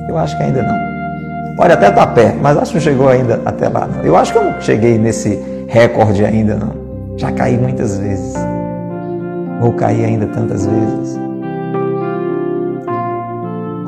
[0.07, 1.57] Eu acho que ainda não.
[1.57, 3.87] Pode até estar perto, mas acho que não chegou ainda até lá.
[3.87, 4.05] Não.
[4.05, 5.39] Eu acho que eu não cheguei nesse
[5.69, 6.73] recorde ainda não.
[7.17, 8.35] Já caí muitas vezes.
[9.61, 11.28] Vou cair ainda tantas vezes.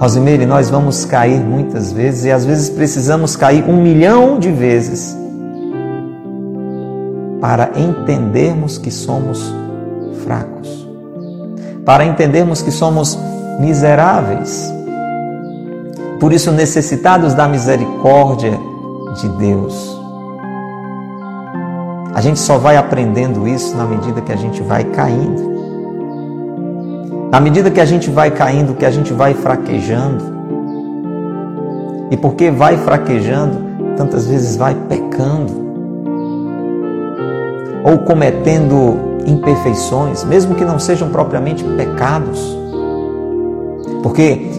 [0.01, 5.15] Rosimeire, nós vamos cair muitas vezes e às vezes precisamos cair um milhão de vezes
[7.39, 9.53] para entendermos que somos
[10.25, 10.89] fracos,
[11.85, 13.19] para entendermos que somos
[13.61, 14.73] miseráveis.
[16.19, 18.59] Por isso, necessitados da misericórdia
[19.21, 20.01] de Deus.
[22.15, 25.60] A gente só vai aprendendo isso na medida que a gente vai caindo.
[27.31, 30.25] Na medida que a gente vai caindo, que a gente vai fraquejando.
[32.11, 33.57] E porque vai fraquejando,
[33.97, 35.71] tantas vezes vai pecando.
[37.85, 42.59] Ou cometendo imperfeições, mesmo que não sejam propriamente pecados.
[44.03, 44.51] Porque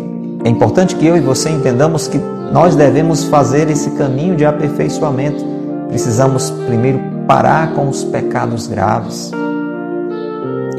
[0.45, 2.19] é importante que eu e você entendamos que
[2.53, 5.43] nós devemos fazer esse caminho de aperfeiçoamento.
[5.89, 9.31] Precisamos primeiro parar com os pecados graves.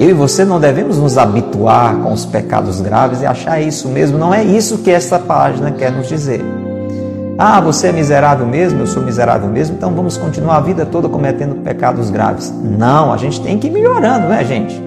[0.02, 4.18] Eu e você não devemos nos habituar com os pecados graves e achar isso mesmo.
[4.18, 6.44] Não é isso que essa página quer nos dizer.
[7.38, 11.08] Ah, você é miserável mesmo, eu sou miserável mesmo, então vamos continuar a vida toda
[11.08, 12.52] cometendo pecados graves.
[12.64, 14.82] Não, a gente tem que ir melhorando, né, gente?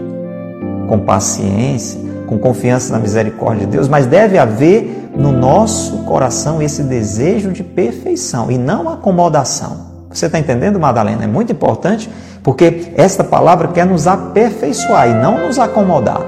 [0.90, 1.98] Com paciência,
[2.28, 7.64] com confiança na misericórdia de Deus, mas deve haver no nosso coração esse desejo de
[7.64, 9.85] perfeição e não acomodação.
[10.16, 11.26] Você está entendendo, Madalena?
[11.26, 12.10] É muito importante
[12.42, 16.22] porque esta palavra quer nos aperfeiçoar e não nos acomodar.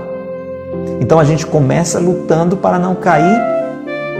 [0.99, 3.39] Então a gente começa lutando para não cair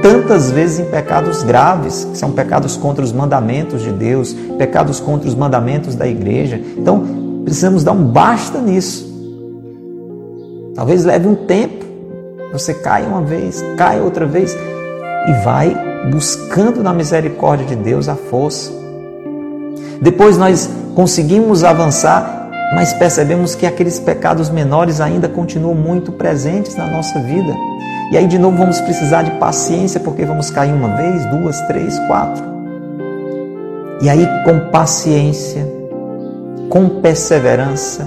[0.01, 5.27] tantas vezes em pecados graves, que são pecados contra os mandamentos de Deus, pecados contra
[5.27, 6.61] os mandamentos da igreja.
[6.77, 9.05] Então precisamos dar um basta nisso.
[10.75, 11.85] Talvez leve um tempo.
[12.53, 14.55] Você cai uma vez, cai outra vez
[15.27, 15.75] e vai
[16.09, 18.86] buscando na misericórdia de Deus a força
[20.01, 26.87] depois nós conseguimos avançar, mas percebemos que aqueles pecados menores ainda continuam muito presentes na
[26.87, 27.53] nossa vida.
[28.11, 31.97] E aí de novo vamos precisar de paciência, porque vamos cair uma vez, duas, três,
[32.07, 32.43] quatro.
[34.01, 35.67] E aí com paciência,
[36.69, 38.05] com perseverança,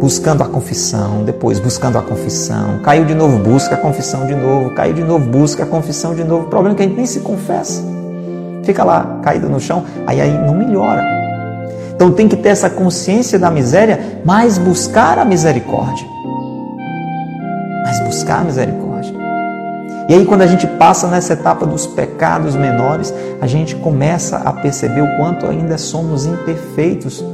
[0.00, 4.70] buscando a confissão, depois buscando a confissão, caiu de novo, busca a confissão de novo,
[4.74, 6.46] caiu de novo, busca a confissão de novo.
[6.46, 7.99] O problema é que a gente nem se confessa
[8.62, 11.04] fica lá caído no chão, aí, aí não melhora.
[11.94, 16.06] Então tem que ter essa consciência da miséria, mas buscar a misericórdia.
[17.84, 18.90] Mas buscar a misericórdia.
[20.08, 24.52] E aí, quando a gente passa nessa etapa dos pecados menores, a gente começa a
[24.52, 27.24] perceber o quanto ainda somos imperfeitos,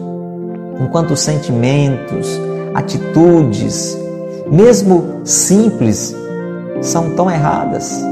[0.78, 2.38] enquanto sentimentos,
[2.74, 3.96] atitudes,
[4.50, 6.14] mesmo simples,
[6.82, 8.04] são tão erradas.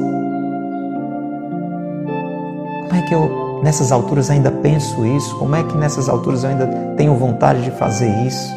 [2.95, 5.36] Como é que eu nessas alturas ainda penso isso?
[5.36, 6.64] Como é que nessas alturas eu ainda
[6.97, 8.55] tenho vontade de fazer isso?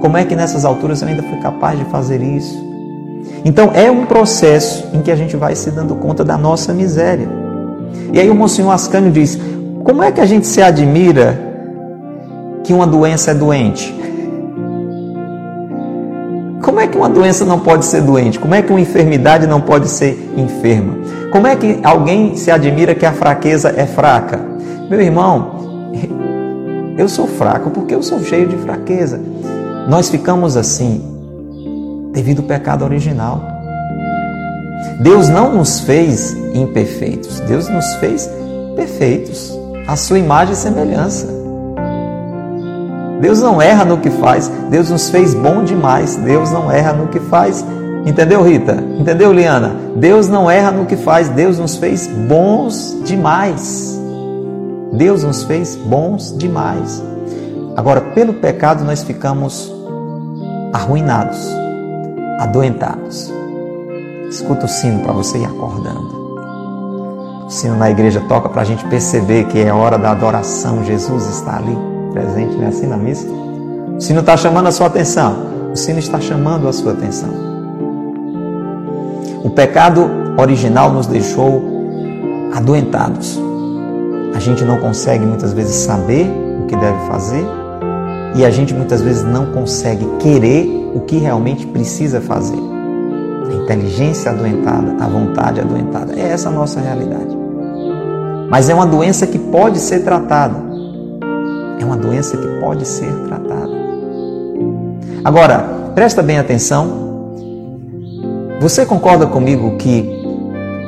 [0.00, 2.56] Como é que nessas alturas eu ainda fui capaz de fazer isso?
[3.44, 7.28] Então é um processo em que a gente vai se dando conta da nossa miséria.
[8.12, 9.36] E aí o Monsenhor Ascânio diz:
[9.82, 11.36] como é que a gente se admira
[12.62, 13.92] que uma doença é doente?
[16.80, 18.38] Como é que uma doença não pode ser doente?
[18.38, 20.94] Como é que uma enfermidade não pode ser enferma?
[21.30, 24.40] Como é que alguém se admira que a fraqueza é fraca?
[24.88, 25.92] Meu irmão,
[26.96, 29.20] eu sou fraco porque eu sou cheio de fraqueza.
[29.90, 31.04] Nós ficamos assim
[32.14, 33.42] devido ao pecado original.
[35.00, 38.26] Deus não nos fez imperfeitos, Deus nos fez
[38.74, 39.54] perfeitos,
[39.86, 41.39] a sua imagem e semelhança.
[43.20, 44.50] Deus não erra no que faz.
[44.70, 46.16] Deus nos fez bom demais.
[46.16, 47.62] Deus não erra no que faz.
[48.06, 48.82] Entendeu, Rita?
[48.98, 49.76] Entendeu, Liana?
[49.94, 51.28] Deus não erra no que faz.
[51.28, 54.00] Deus nos fez bons demais.
[54.94, 57.02] Deus nos fez bons demais.
[57.76, 59.70] Agora, pelo pecado, nós ficamos
[60.72, 61.38] arruinados,
[62.40, 63.30] adoentados.
[64.30, 66.20] Escuta o sino para você ir acordando.
[67.46, 70.82] O sino na igreja toca para a gente perceber que é hora da adoração.
[70.84, 73.26] Jesus está ali presente, não é assim na missa?
[73.96, 75.36] O sino está chamando a sua atenção.
[75.72, 77.30] O sino está chamando a sua atenção.
[79.44, 81.62] O pecado original nos deixou
[82.54, 83.38] adoentados.
[84.34, 86.26] A gente não consegue muitas vezes saber
[86.62, 87.44] o que deve fazer
[88.34, 92.58] e a gente muitas vezes não consegue querer o que realmente precisa fazer.
[93.50, 96.14] A inteligência adoentada, a vontade adoentada.
[96.14, 97.36] É essa a nossa realidade.
[98.48, 100.69] Mas é uma doença que pode ser tratada.
[101.90, 103.68] Uma doença que pode ser tratada.
[105.24, 105.58] Agora,
[105.92, 106.86] presta bem atenção.
[108.60, 110.08] Você concorda comigo que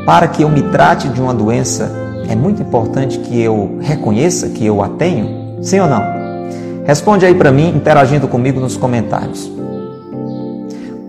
[0.07, 1.91] para que eu me trate de uma doença,
[2.29, 5.61] é muito importante que eu reconheça que eu a tenho?
[5.61, 6.05] Sim ou não?
[6.85, 9.51] Responde aí para mim, interagindo comigo nos comentários.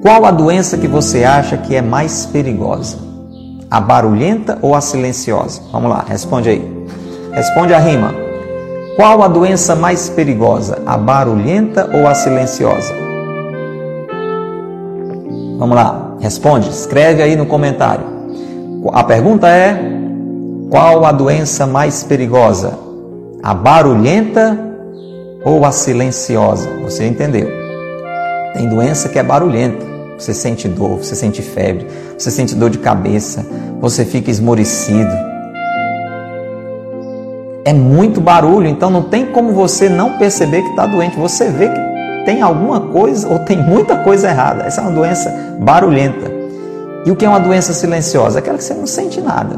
[0.02, 2.98] Qual a doença que você acha que é mais perigosa?
[3.70, 5.62] A barulhenta ou a silenciosa?
[5.72, 6.88] Vamos lá, responde aí.
[7.32, 8.23] Responde a rima.
[8.96, 10.84] Qual a doença mais perigosa?
[10.86, 12.94] A barulhenta ou a silenciosa?
[15.58, 18.06] Vamos lá, responde, escreve aí no comentário.
[18.92, 19.80] A pergunta é:
[20.70, 22.78] qual a doença mais perigosa?
[23.42, 24.60] A barulhenta
[25.44, 26.70] ou a silenciosa?
[26.84, 27.50] Você entendeu?
[28.54, 29.84] Tem doença que é barulhenta.
[30.20, 33.44] Você sente dor, você sente febre, você sente dor de cabeça,
[33.82, 35.33] você fica esmorecido.
[37.66, 41.18] É muito barulho, então não tem como você não perceber que está doente.
[41.18, 44.64] Você vê que tem alguma coisa ou tem muita coisa errada.
[44.64, 46.32] Essa é uma doença barulhenta.
[47.06, 48.40] E o que é uma doença silenciosa?
[48.40, 49.58] Aquela que você não sente nada.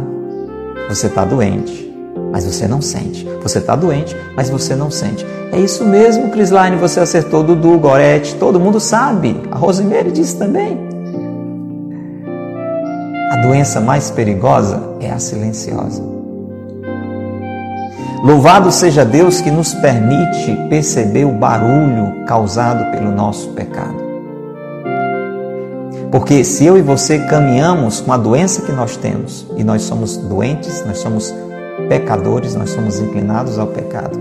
[0.87, 1.91] Você está doente,
[2.31, 3.27] mas você não sente.
[3.41, 5.25] Você está doente, mas você não sente.
[5.51, 9.41] É isso mesmo, Crisline, você acertou, Dudu, Gorete, todo mundo sabe.
[9.51, 10.77] A Rosemary disse também.
[13.31, 16.14] A doença mais perigosa é a silenciosa.
[18.25, 24.03] Louvado seja Deus que nos permite perceber o barulho causado pelo nosso pecado.
[26.11, 30.17] Porque se eu e você caminhamos com a doença que nós temos, e nós somos
[30.17, 31.31] doentes, nós somos
[31.87, 34.19] pecadores, nós somos inclinados ao pecado.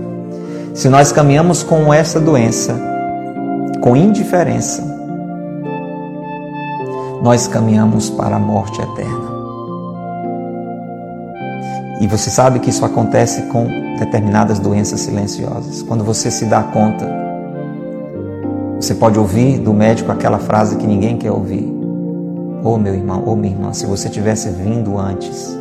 [0.75, 2.79] Se nós caminhamos com essa doença,
[3.81, 4.83] com indiferença,
[7.23, 9.34] nós caminhamos para a morte eterna.
[11.99, 13.67] E você sabe que isso acontece com
[13.97, 15.81] determinadas doenças silenciosas.
[15.81, 17.09] Quando você se dá conta,
[18.79, 21.73] você pode ouvir do médico aquela frase que ninguém quer ouvir.
[22.63, 25.57] Oh, meu irmão, oh, minha irmã, se você tivesse vindo antes,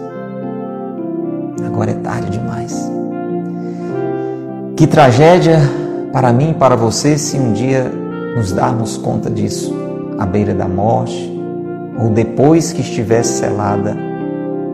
[1.65, 2.91] agora é tarde demais.
[4.77, 5.61] Que tragédia
[6.13, 7.85] para mim e para você se um dia
[8.37, 9.73] nos darmos conta disso,
[10.19, 11.33] à beira da morte,
[11.99, 13.97] ou depois que estivesse selada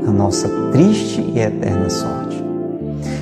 [0.07, 2.45] a nossa triste e eterna sorte.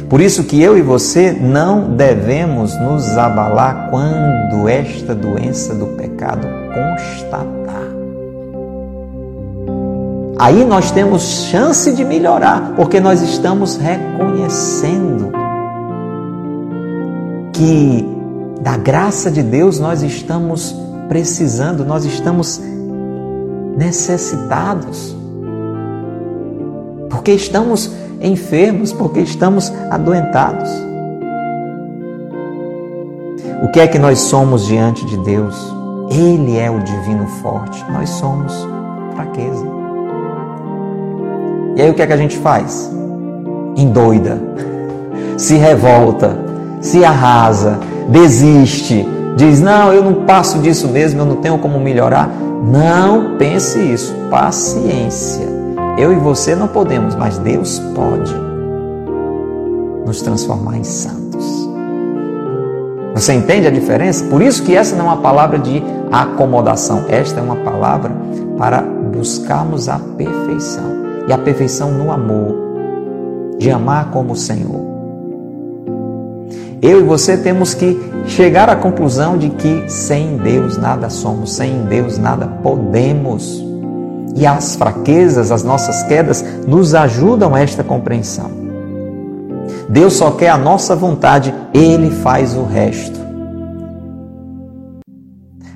[0.08, 6.46] Por isso que eu e você não devemos nos abalar quando esta doença do pecado
[6.68, 7.88] constatar.
[10.38, 15.32] Aí nós temos chance de melhorar, porque nós estamos reconhecendo
[17.52, 18.08] que
[18.60, 20.74] da graça de Deus nós estamos
[21.08, 22.62] precisando, nós estamos
[23.76, 25.17] necessitados.
[27.18, 27.90] Porque estamos
[28.20, 30.70] enfermos, porque estamos adoentados.
[33.60, 35.56] O que é que nós somos diante de Deus?
[36.12, 38.54] Ele é o divino forte, nós somos
[39.16, 39.66] fraqueza.
[41.74, 42.88] E aí o que é que a gente faz?
[43.76, 44.40] Endoida,
[45.36, 46.38] se revolta,
[46.80, 49.04] se arrasa, desiste,
[49.36, 52.30] diz: Não, eu não passo disso mesmo, eu não tenho como melhorar.
[52.62, 54.14] Não pense isso.
[54.30, 55.57] Paciência.
[55.98, 58.32] Eu e você não podemos, mas Deus pode
[60.06, 61.68] nos transformar em santos.
[63.14, 64.24] Você entende a diferença?
[64.26, 65.82] Por isso que essa não é uma palavra de
[66.12, 68.12] acomodação, esta é uma palavra
[68.56, 70.98] para buscarmos a perfeição.
[71.26, 72.54] E a perfeição no amor,
[73.58, 74.86] de amar como o Senhor.
[76.80, 81.86] Eu e você temos que chegar à conclusão de que sem Deus nada somos, sem
[81.86, 83.67] Deus nada podemos.
[84.38, 88.48] E as fraquezas, as nossas quedas, nos ajudam a esta compreensão.
[89.88, 93.18] Deus só quer a nossa vontade, Ele faz o resto.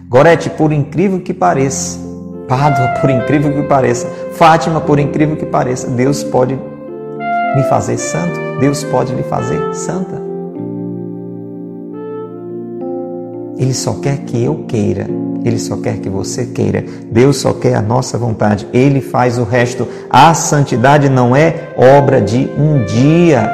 [0.09, 1.99] Gorete, por incrível que pareça,
[2.47, 8.39] Pádua, por incrível que pareça, Fátima, por incrível que pareça, Deus pode me fazer santo,
[8.61, 10.22] Deus pode lhe fazer santa.
[13.63, 15.07] Ele só quer que eu queira.
[15.45, 16.85] Ele só quer que você queira.
[17.13, 18.67] Deus só quer a nossa vontade.
[18.73, 19.87] Ele faz o resto.
[20.11, 23.49] A santidade não é obra de um dia.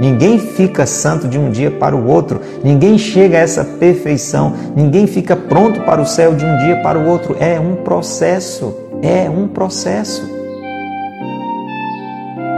[0.00, 2.40] Ninguém fica santo de um dia para o outro.
[2.62, 4.54] Ninguém chega a essa perfeição.
[4.76, 7.36] Ninguém fica pronto para o céu de um dia para o outro.
[7.40, 8.72] É um processo.
[9.02, 10.22] É um processo.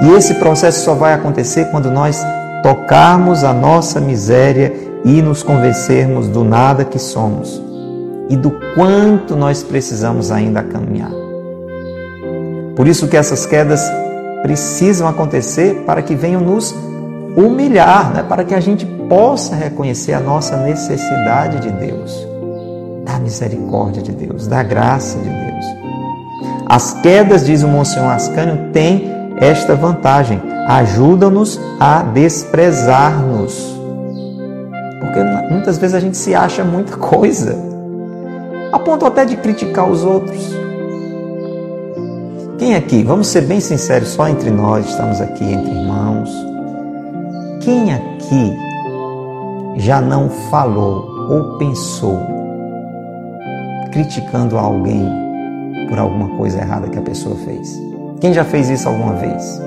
[0.02, 2.22] E esse processo só vai acontecer quando nós
[2.62, 4.72] tocarmos a nossa miséria
[5.04, 7.62] e nos convencermos do nada que somos
[8.28, 11.11] e do quanto nós precisamos ainda caminhar.
[12.76, 13.82] Por isso que essas quedas
[14.42, 16.74] precisam acontecer para que venham nos
[17.36, 18.22] humilhar, né?
[18.22, 22.26] para que a gente possa reconhecer a nossa necessidade de Deus,
[23.04, 25.64] da misericórdia de Deus, da graça de Deus.
[26.66, 33.76] As quedas, diz o Monsenhor Ascânio, têm esta vantagem: ajudam-nos a desprezar-nos.
[35.01, 35.20] Porque
[35.51, 37.57] muitas vezes a gente se acha muita coisa,
[38.72, 40.61] a ponto até de criticar os outros.
[42.59, 46.30] Quem aqui, vamos ser bem sinceros, só entre nós, estamos aqui entre irmãos.
[47.62, 48.55] Quem aqui
[49.76, 52.20] já não falou ou pensou
[53.93, 55.09] criticando alguém
[55.88, 57.89] por alguma coisa errada que a pessoa fez?
[58.20, 59.62] Quem já fez isso alguma vez?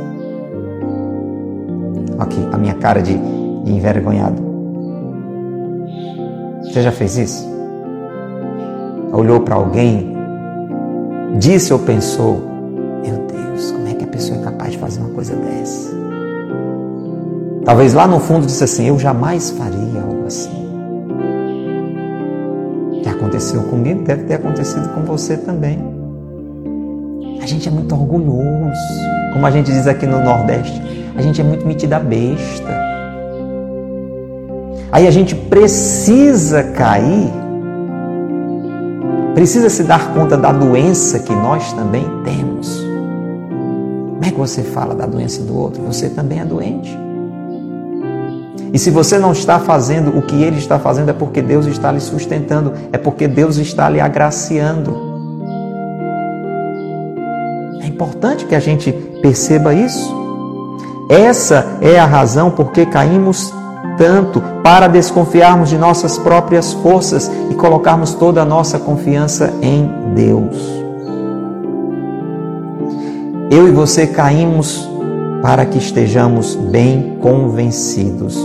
[2.19, 4.41] Aqui, a minha cara de, de envergonhado.
[6.61, 7.51] Você já fez isso?
[9.11, 10.15] Olhou para alguém,
[11.39, 12.41] disse ou pensou:
[13.03, 15.91] Meu Deus, como é que a pessoa é capaz de fazer uma coisa dessa?
[17.65, 20.63] Talvez lá no fundo disse assim: Eu jamais faria algo assim.
[23.03, 25.92] Já aconteceu comigo, deve ter acontecido com você também.
[27.43, 28.71] A gente é muito orgulhoso.
[29.33, 30.81] Como a gente diz aqui no Nordeste,
[31.13, 32.73] a gente é muito metida besta.
[34.89, 37.29] Aí a gente precisa cair,
[39.35, 42.77] precisa se dar conta da doença que nós também temos.
[42.77, 45.83] Como é que você fala da doença do outro?
[45.83, 46.97] Você também é doente.
[48.71, 51.91] E se você não está fazendo o que ele está fazendo, é porque Deus está
[51.91, 55.12] lhe sustentando, é porque Deus está lhe agraciando
[58.03, 58.91] importante que a gente
[59.21, 60.13] perceba isso.
[61.09, 63.53] Essa é a razão por que caímos
[63.97, 70.57] tanto para desconfiarmos de nossas próprias forças e colocarmos toda a nossa confiança em Deus.
[73.49, 74.89] Eu e você caímos
[75.41, 78.37] para que estejamos bem convencidos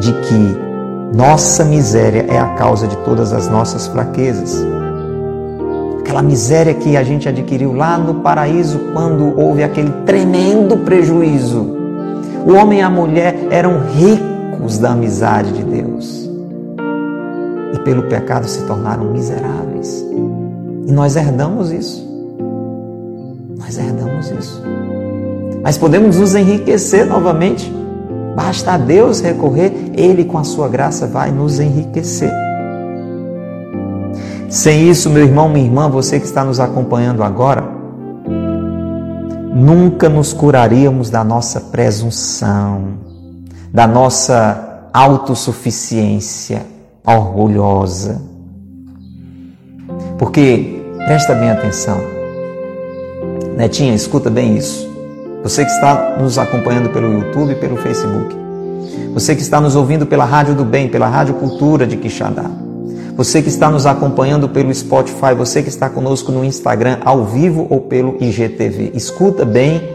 [0.00, 4.64] de que nossa miséria é a causa de todas as nossas fraquezas
[6.10, 11.60] aquela miséria que a gente adquiriu lá no paraíso quando houve aquele tremendo prejuízo.
[12.44, 16.28] O homem e a mulher eram ricos da amizade de Deus
[17.72, 20.04] e pelo pecado se tornaram miseráveis.
[20.84, 22.04] E nós herdamos isso.
[23.56, 24.60] Nós herdamos isso.
[25.62, 27.72] Mas podemos nos enriquecer novamente.
[28.34, 32.49] Basta a Deus recorrer, Ele com a sua graça vai nos enriquecer.
[34.50, 37.62] Sem isso, meu irmão, minha irmã, você que está nos acompanhando agora,
[39.54, 42.94] nunca nos curaríamos da nossa presunção,
[43.72, 46.66] da nossa autossuficiência
[47.06, 48.20] orgulhosa.
[50.18, 51.98] Porque, presta bem atenção,
[53.56, 54.90] Netinha, escuta bem isso.
[55.44, 58.36] Você que está nos acompanhando pelo YouTube e pelo Facebook,
[59.14, 62.50] você que está nos ouvindo pela Rádio do Bem, pela Rádio Cultura de Quixadá,
[63.20, 67.66] você que está nos acompanhando pelo Spotify, você que está conosco no Instagram ao vivo
[67.68, 69.90] ou pelo IGTV, escuta bem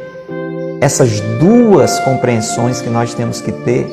[0.80, 3.88] essas duas compreensões que nós temos que ter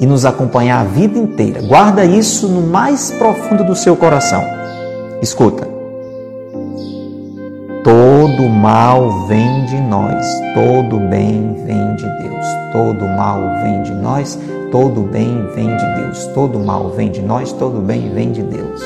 [0.00, 1.60] e nos acompanhar a vida inteira.
[1.60, 4.42] Guarda isso no mais profundo do seu coração.
[5.20, 5.68] Escuta.
[7.84, 10.24] Todo mal vem de nós,
[10.54, 12.46] todo bem vem de Deus.
[12.72, 14.38] Todo mal vem de nós,
[14.70, 18.80] Todo bem vem de Deus, todo mal vem de nós, todo bem vem de Deus.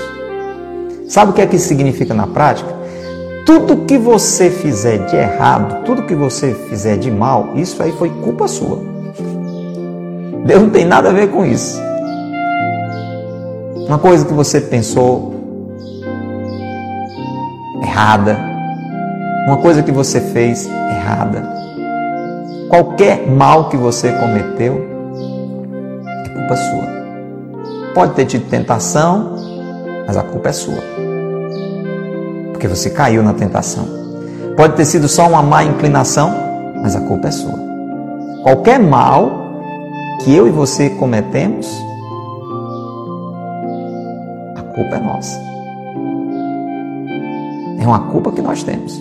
[1.07, 2.75] Sabe o que é que isso significa na prática?
[3.45, 8.09] Tudo que você fizer de errado, tudo que você fizer de mal, isso aí foi
[8.09, 8.79] culpa sua.
[10.47, 11.79] Deus não tem nada a ver com isso.
[13.87, 15.35] Uma coisa que você pensou
[17.83, 18.39] errada,
[19.47, 21.47] uma coisa que você fez errada,
[22.71, 24.94] qualquer mal que você cometeu,
[26.45, 27.95] culpa sua.
[27.95, 29.37] Pode ter tido tentação,
[30.07, 30.83] mas a culpa é sua.
[32.53, 33.87] Porque você caiu na tentação.
[34.57, 36.33] Pode ter sido só uma má inclinação,
[36.83, 37.59] mas a culpa é sua.
[38.43, 39.45] Qualquer mal
[40.23, 41.67] que eu e você cometemos,
[44.75, 45.41] culpa é nossa.
[47.81, 49.01] É uma culpa que nós temos.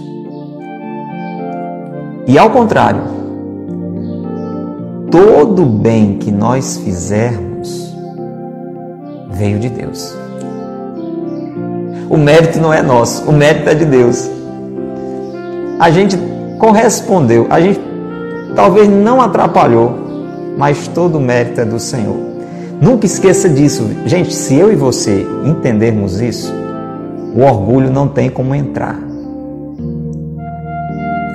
[2.28, 3.02] E ao contrário,
[5.14, 7.95] todo bem que nós fizermos
[9.30, 10.18] veio de Deus.
[12.09, 14.28] O mérito não é nosso, o mérito é de Deus.
[15.80, 16.18] A gente
[16.57, 17.80] correspondeu, a gente
[18.55, 19.93] talvez não atrapalhou,
[20.57, 22.18] mas todo o mérito é do Senhor.
[22.82, 23.88] Nunca esqueça disso.
[24.07, 26.51] Gente, se eu e você entendermos isso,
[27.36, 28.99] o orgulho não tem como entrar.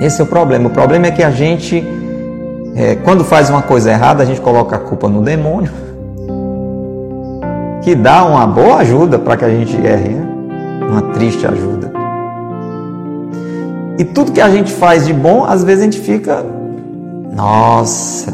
[0.01, 0.67] Esse é o problema.
[0.67, 1.81] O problema é que a gente,
[2.75, 5.71] é, quando faz uma coisa errada, a gente coloca a culpa no demônio,
[7.81, 10.27] que dá uma boa ajuda para que a gente erre, né?
[10.89, 11.91] uma triste ajuda.
[13.97, 16.45] E tudo que a gente faz de bom, às vezes a gente fica,
[17.35, 18.31] nossa,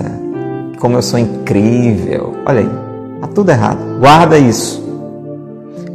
[0.80, 2.36] como eu sou incrível.
[2.46, 2.70] Olha aí,
[3.16, 3.80] está tudo errado.
[4.00, 4.84] Guarda isso.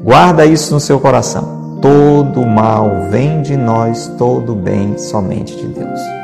[0.02, 1.78] Guarda isso no seu coração.
[1.80, 6.19] Todo mal vem de nós, todo bem somente de Deus.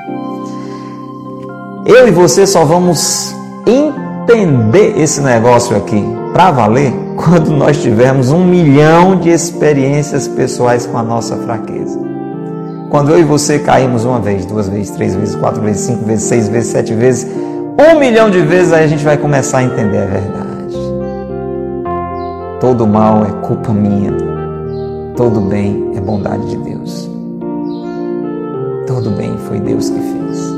[1.87, 3.32] Eu e você só vamos
[3.64, 10.99] entender esse negócio aqui para valer quando nós tivermos um milhão de experiências pessoais com
[10.99, 11.97] a nossa fraqueza.
[12.91, 16.24] Quando eu e você caímos uma vez, duas vezes, três vezes, quatro vezes, cinco vezes,
[16.24, 17.30] seis vezes, sete vezes,
[17.78, 20.76] um milhão de vezes, aí a gente vai começar a entender a verdade.
[22.59, 24.12] Todo mal é culpa minha.
[25.16, 27.09] Todo bem é bondade de Deus.
[28.89, 30.55] Todo bem foi Deus que fez.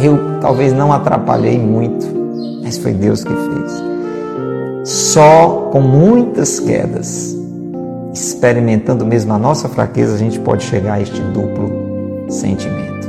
[0.00, 2.06] Eu talvez não atrapalhei muito,
[2.62, 3.82] mas foi Deus que fez.
[4.84, 7.36] Só com muitas quedas,
[8.12, 11.70] experimentando mesmo a nossa fraqueza, a gente pode chegar a este duplo
[12.28, 13.08] sentimento.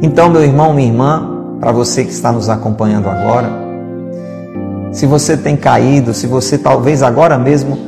[0.00, 3.48] Então, meu irmão, minha irmã, para você que está nos acompanhando agora,
[4.92, 7.78] se você tem caído, se você talvez agora mesmo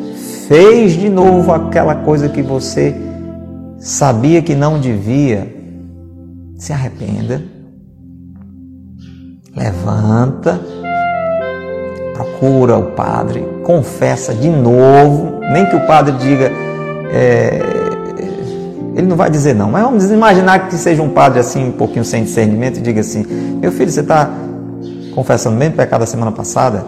[0.47, 2.95] fez de novo aquela coisa que você
[3.79, 5.64] sabia que não devia,
[6.65, 7.43] se arrependa,
[9.55, 10.59] levanta,
[12.15, 16.51] procura o padre, confessa de novo, nem que o padre diga,
[17.13, 17.61] é,
[18.97, 22.03] ele não vai dizer não, mas vamos imaginar que seja um padre assim, um pouquinho
[22.03, 23.27] sem discernimento, e diga assim:
[23.61, 24.31] meu filho, você está
[25.15, 26.83] confessando o mesmo pecado da semana passada?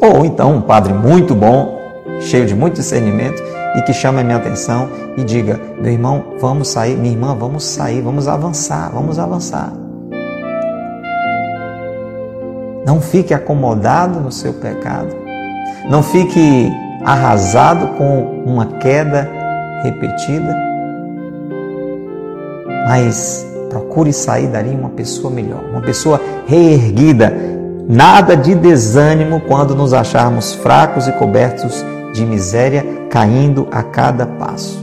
[0.00, 1.80] Ou então um padre muito bom,
[2.20, 3.42] cheio de muito discernimento
[3.74, 7.64] e que chame a minha atenção e diga: meu irmão, vamos sair, minha irmã, vamos
[7.64, 9.72] sair, vamos avançar, vamos avançar.
[12.84, 15.14] Não fique acomodado no seu pecado.
[15.88, 16.70] Não fique
[17.04, 19.28] arrasado com uma queda
[19.82, 20.56] repetida.
[22.86, 27.32] Mas procure sair dali uma pessoa melhor, uma pessoa reerguida.
[27.88, 34.82] Nada de desânimo quando nos acharmos fracos e cobertos de miséria, caindo a cada passo.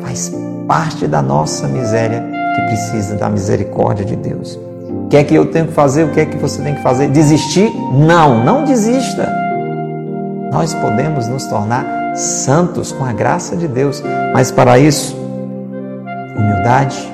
[0.00, 0.32] Faz
[0.66, 4.58] parte da nossa miséria que precisa da misericórdia de Deus.
[4.88, 6.04] O que é que eu tenho que fazer?
[6.04, 7.08] O que é que você tem que fazer?
[7.08, 7.70] Desistir?
[7.92, 9.30] Não, não desista.
[10.50, 11.84] Nós podemos nos tornar
[12.16, 14.02] santos com a graça de Deus,
[14.32, 15.16] mas para isso,
[16.36, 17.12] humildade,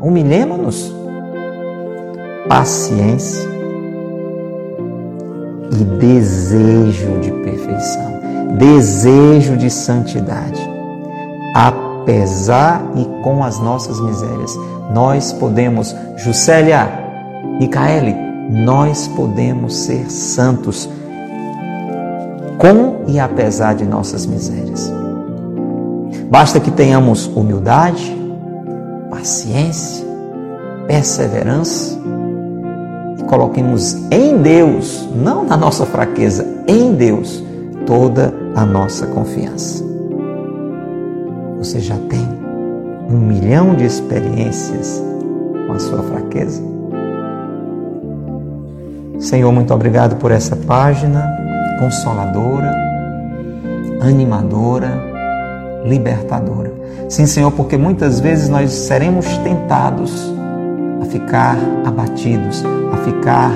[0.00, 0.92] humilhemos-nos,
[2.48, 3.51] paciência
[5.72, 8.20] e desejo de perfeição,
[8.58, 10.60] desejo de santidade.
[11.54, 14.54] Apesar e com as nossas misérias,
[14.92, 16.88] nós podemos, Juscelia,
[17.58, 18.14] Micaele,
[18.50, 20.88] nós podemos ser santos
[22.58, 24.92] com e apesar de nossas misérias.
[26.30, 28.16] Basta que tenhamos humildade,
[29.10, 30.06] paciência,
[30.86, 31.98] perseverança
[33.32, 37.42] coloquemos em Deus, não na nossa fraqueza, em Deus,
[37.86, 39.82] toda a nossa confiança.
[41.56, 42.28] Você já tem
[43.08, 45.02] um milhão de experiências
[45.66, 46.62] com a sua fraqueza?
[49.18, 51.26] Senhor, muito obrigado por essa página
[51.80, 52.70] consoladora,
[54.02, 54.92] animadora
[55.86, 56.70] libertadora.
[57.08, 60.31] Sim, Senhor, porque muitas vezes nós seremos tentados
[61.02, 63.50] a ficar abatidos, a ficar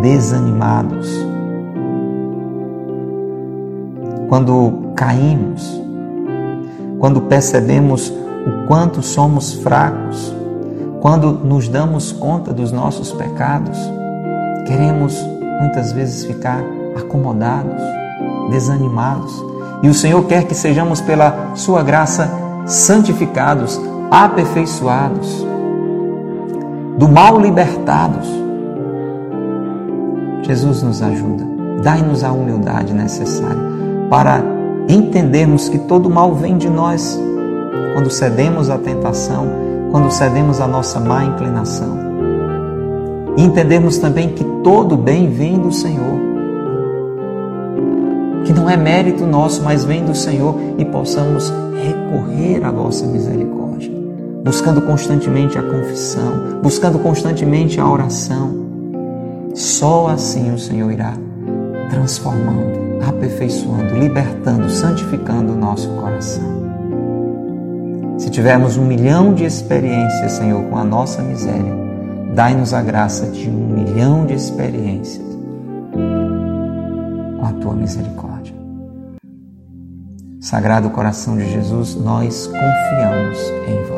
[0.00, 1.08] desanimados.
[4.28, 5.82] Quando caímos,
[6.98, 10.34] quando percebemos o quanto somos fracos,
[11.00, 13.78] quando nos damos conta dos nossos pecados,
[14.66, 15.20] queremos
[15.60, 16.62] muitas vezes ficar
[16.96, 17.82] acomodados,
[18.50, 19.32] desanimados
[19.82, 22.30] e o Senhor quer que sejamos, pela Sua graça,
[22.66, 25.46] santificados, aperfeiçoados,
[26.98, 28.28] do mal libertados.
[30.42, 31.46] Jesus nos ajuda.
[31.82, 33.62] Dai-nos a humildade necessária
[34.10, 34.42] para
[34.88, 37.18] entendermos que todo mal vem de nós
[37.94, 39.46] quando cedemos à tentação,
[39.90, 41.98] quando cedemos à nossa má inclinação.
[43.36, 46.18] E entendermos também que todo bem vem do Senhor.
[48.44, 53.57] Que não é mérito nosso, mas vem do Senhor e possamos recorrer à vossa misericórdia,
[54.44, 58.66] buscando constantemente a confissão, buscando constantemente a oração.
[59.54, 61.14] Só assim o Senhor irá
[61.90, 66.58] transformando, aperfeiçoando, libertando, santificando o nosso coração.
[68.18, 71.74] Se tivermos um milhão de experiências, Senhor, com a nossa miséria,
[72.34, 75.24] dai-nos a graça de um milhão de experiências
[77.38, 78.54] com a tua misericórdia.
[80.40, 83.97] Sagrado coração de Jesus, nós confiamos em vós.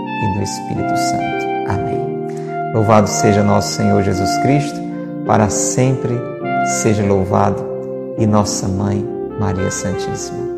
[0.21, 1.45] e do Espírito Santo.
[1.69, 2.73] Amém.
[2.73, 4.79] Louvado seja nosso Senhor Jesus Cristo,
[5.25, 6.13] para sempre
[6.81, 7.71] seja louvado,
[8.17, 9.05] e nossa Mãe,
[9.39, 10.50] Maria Santíssima.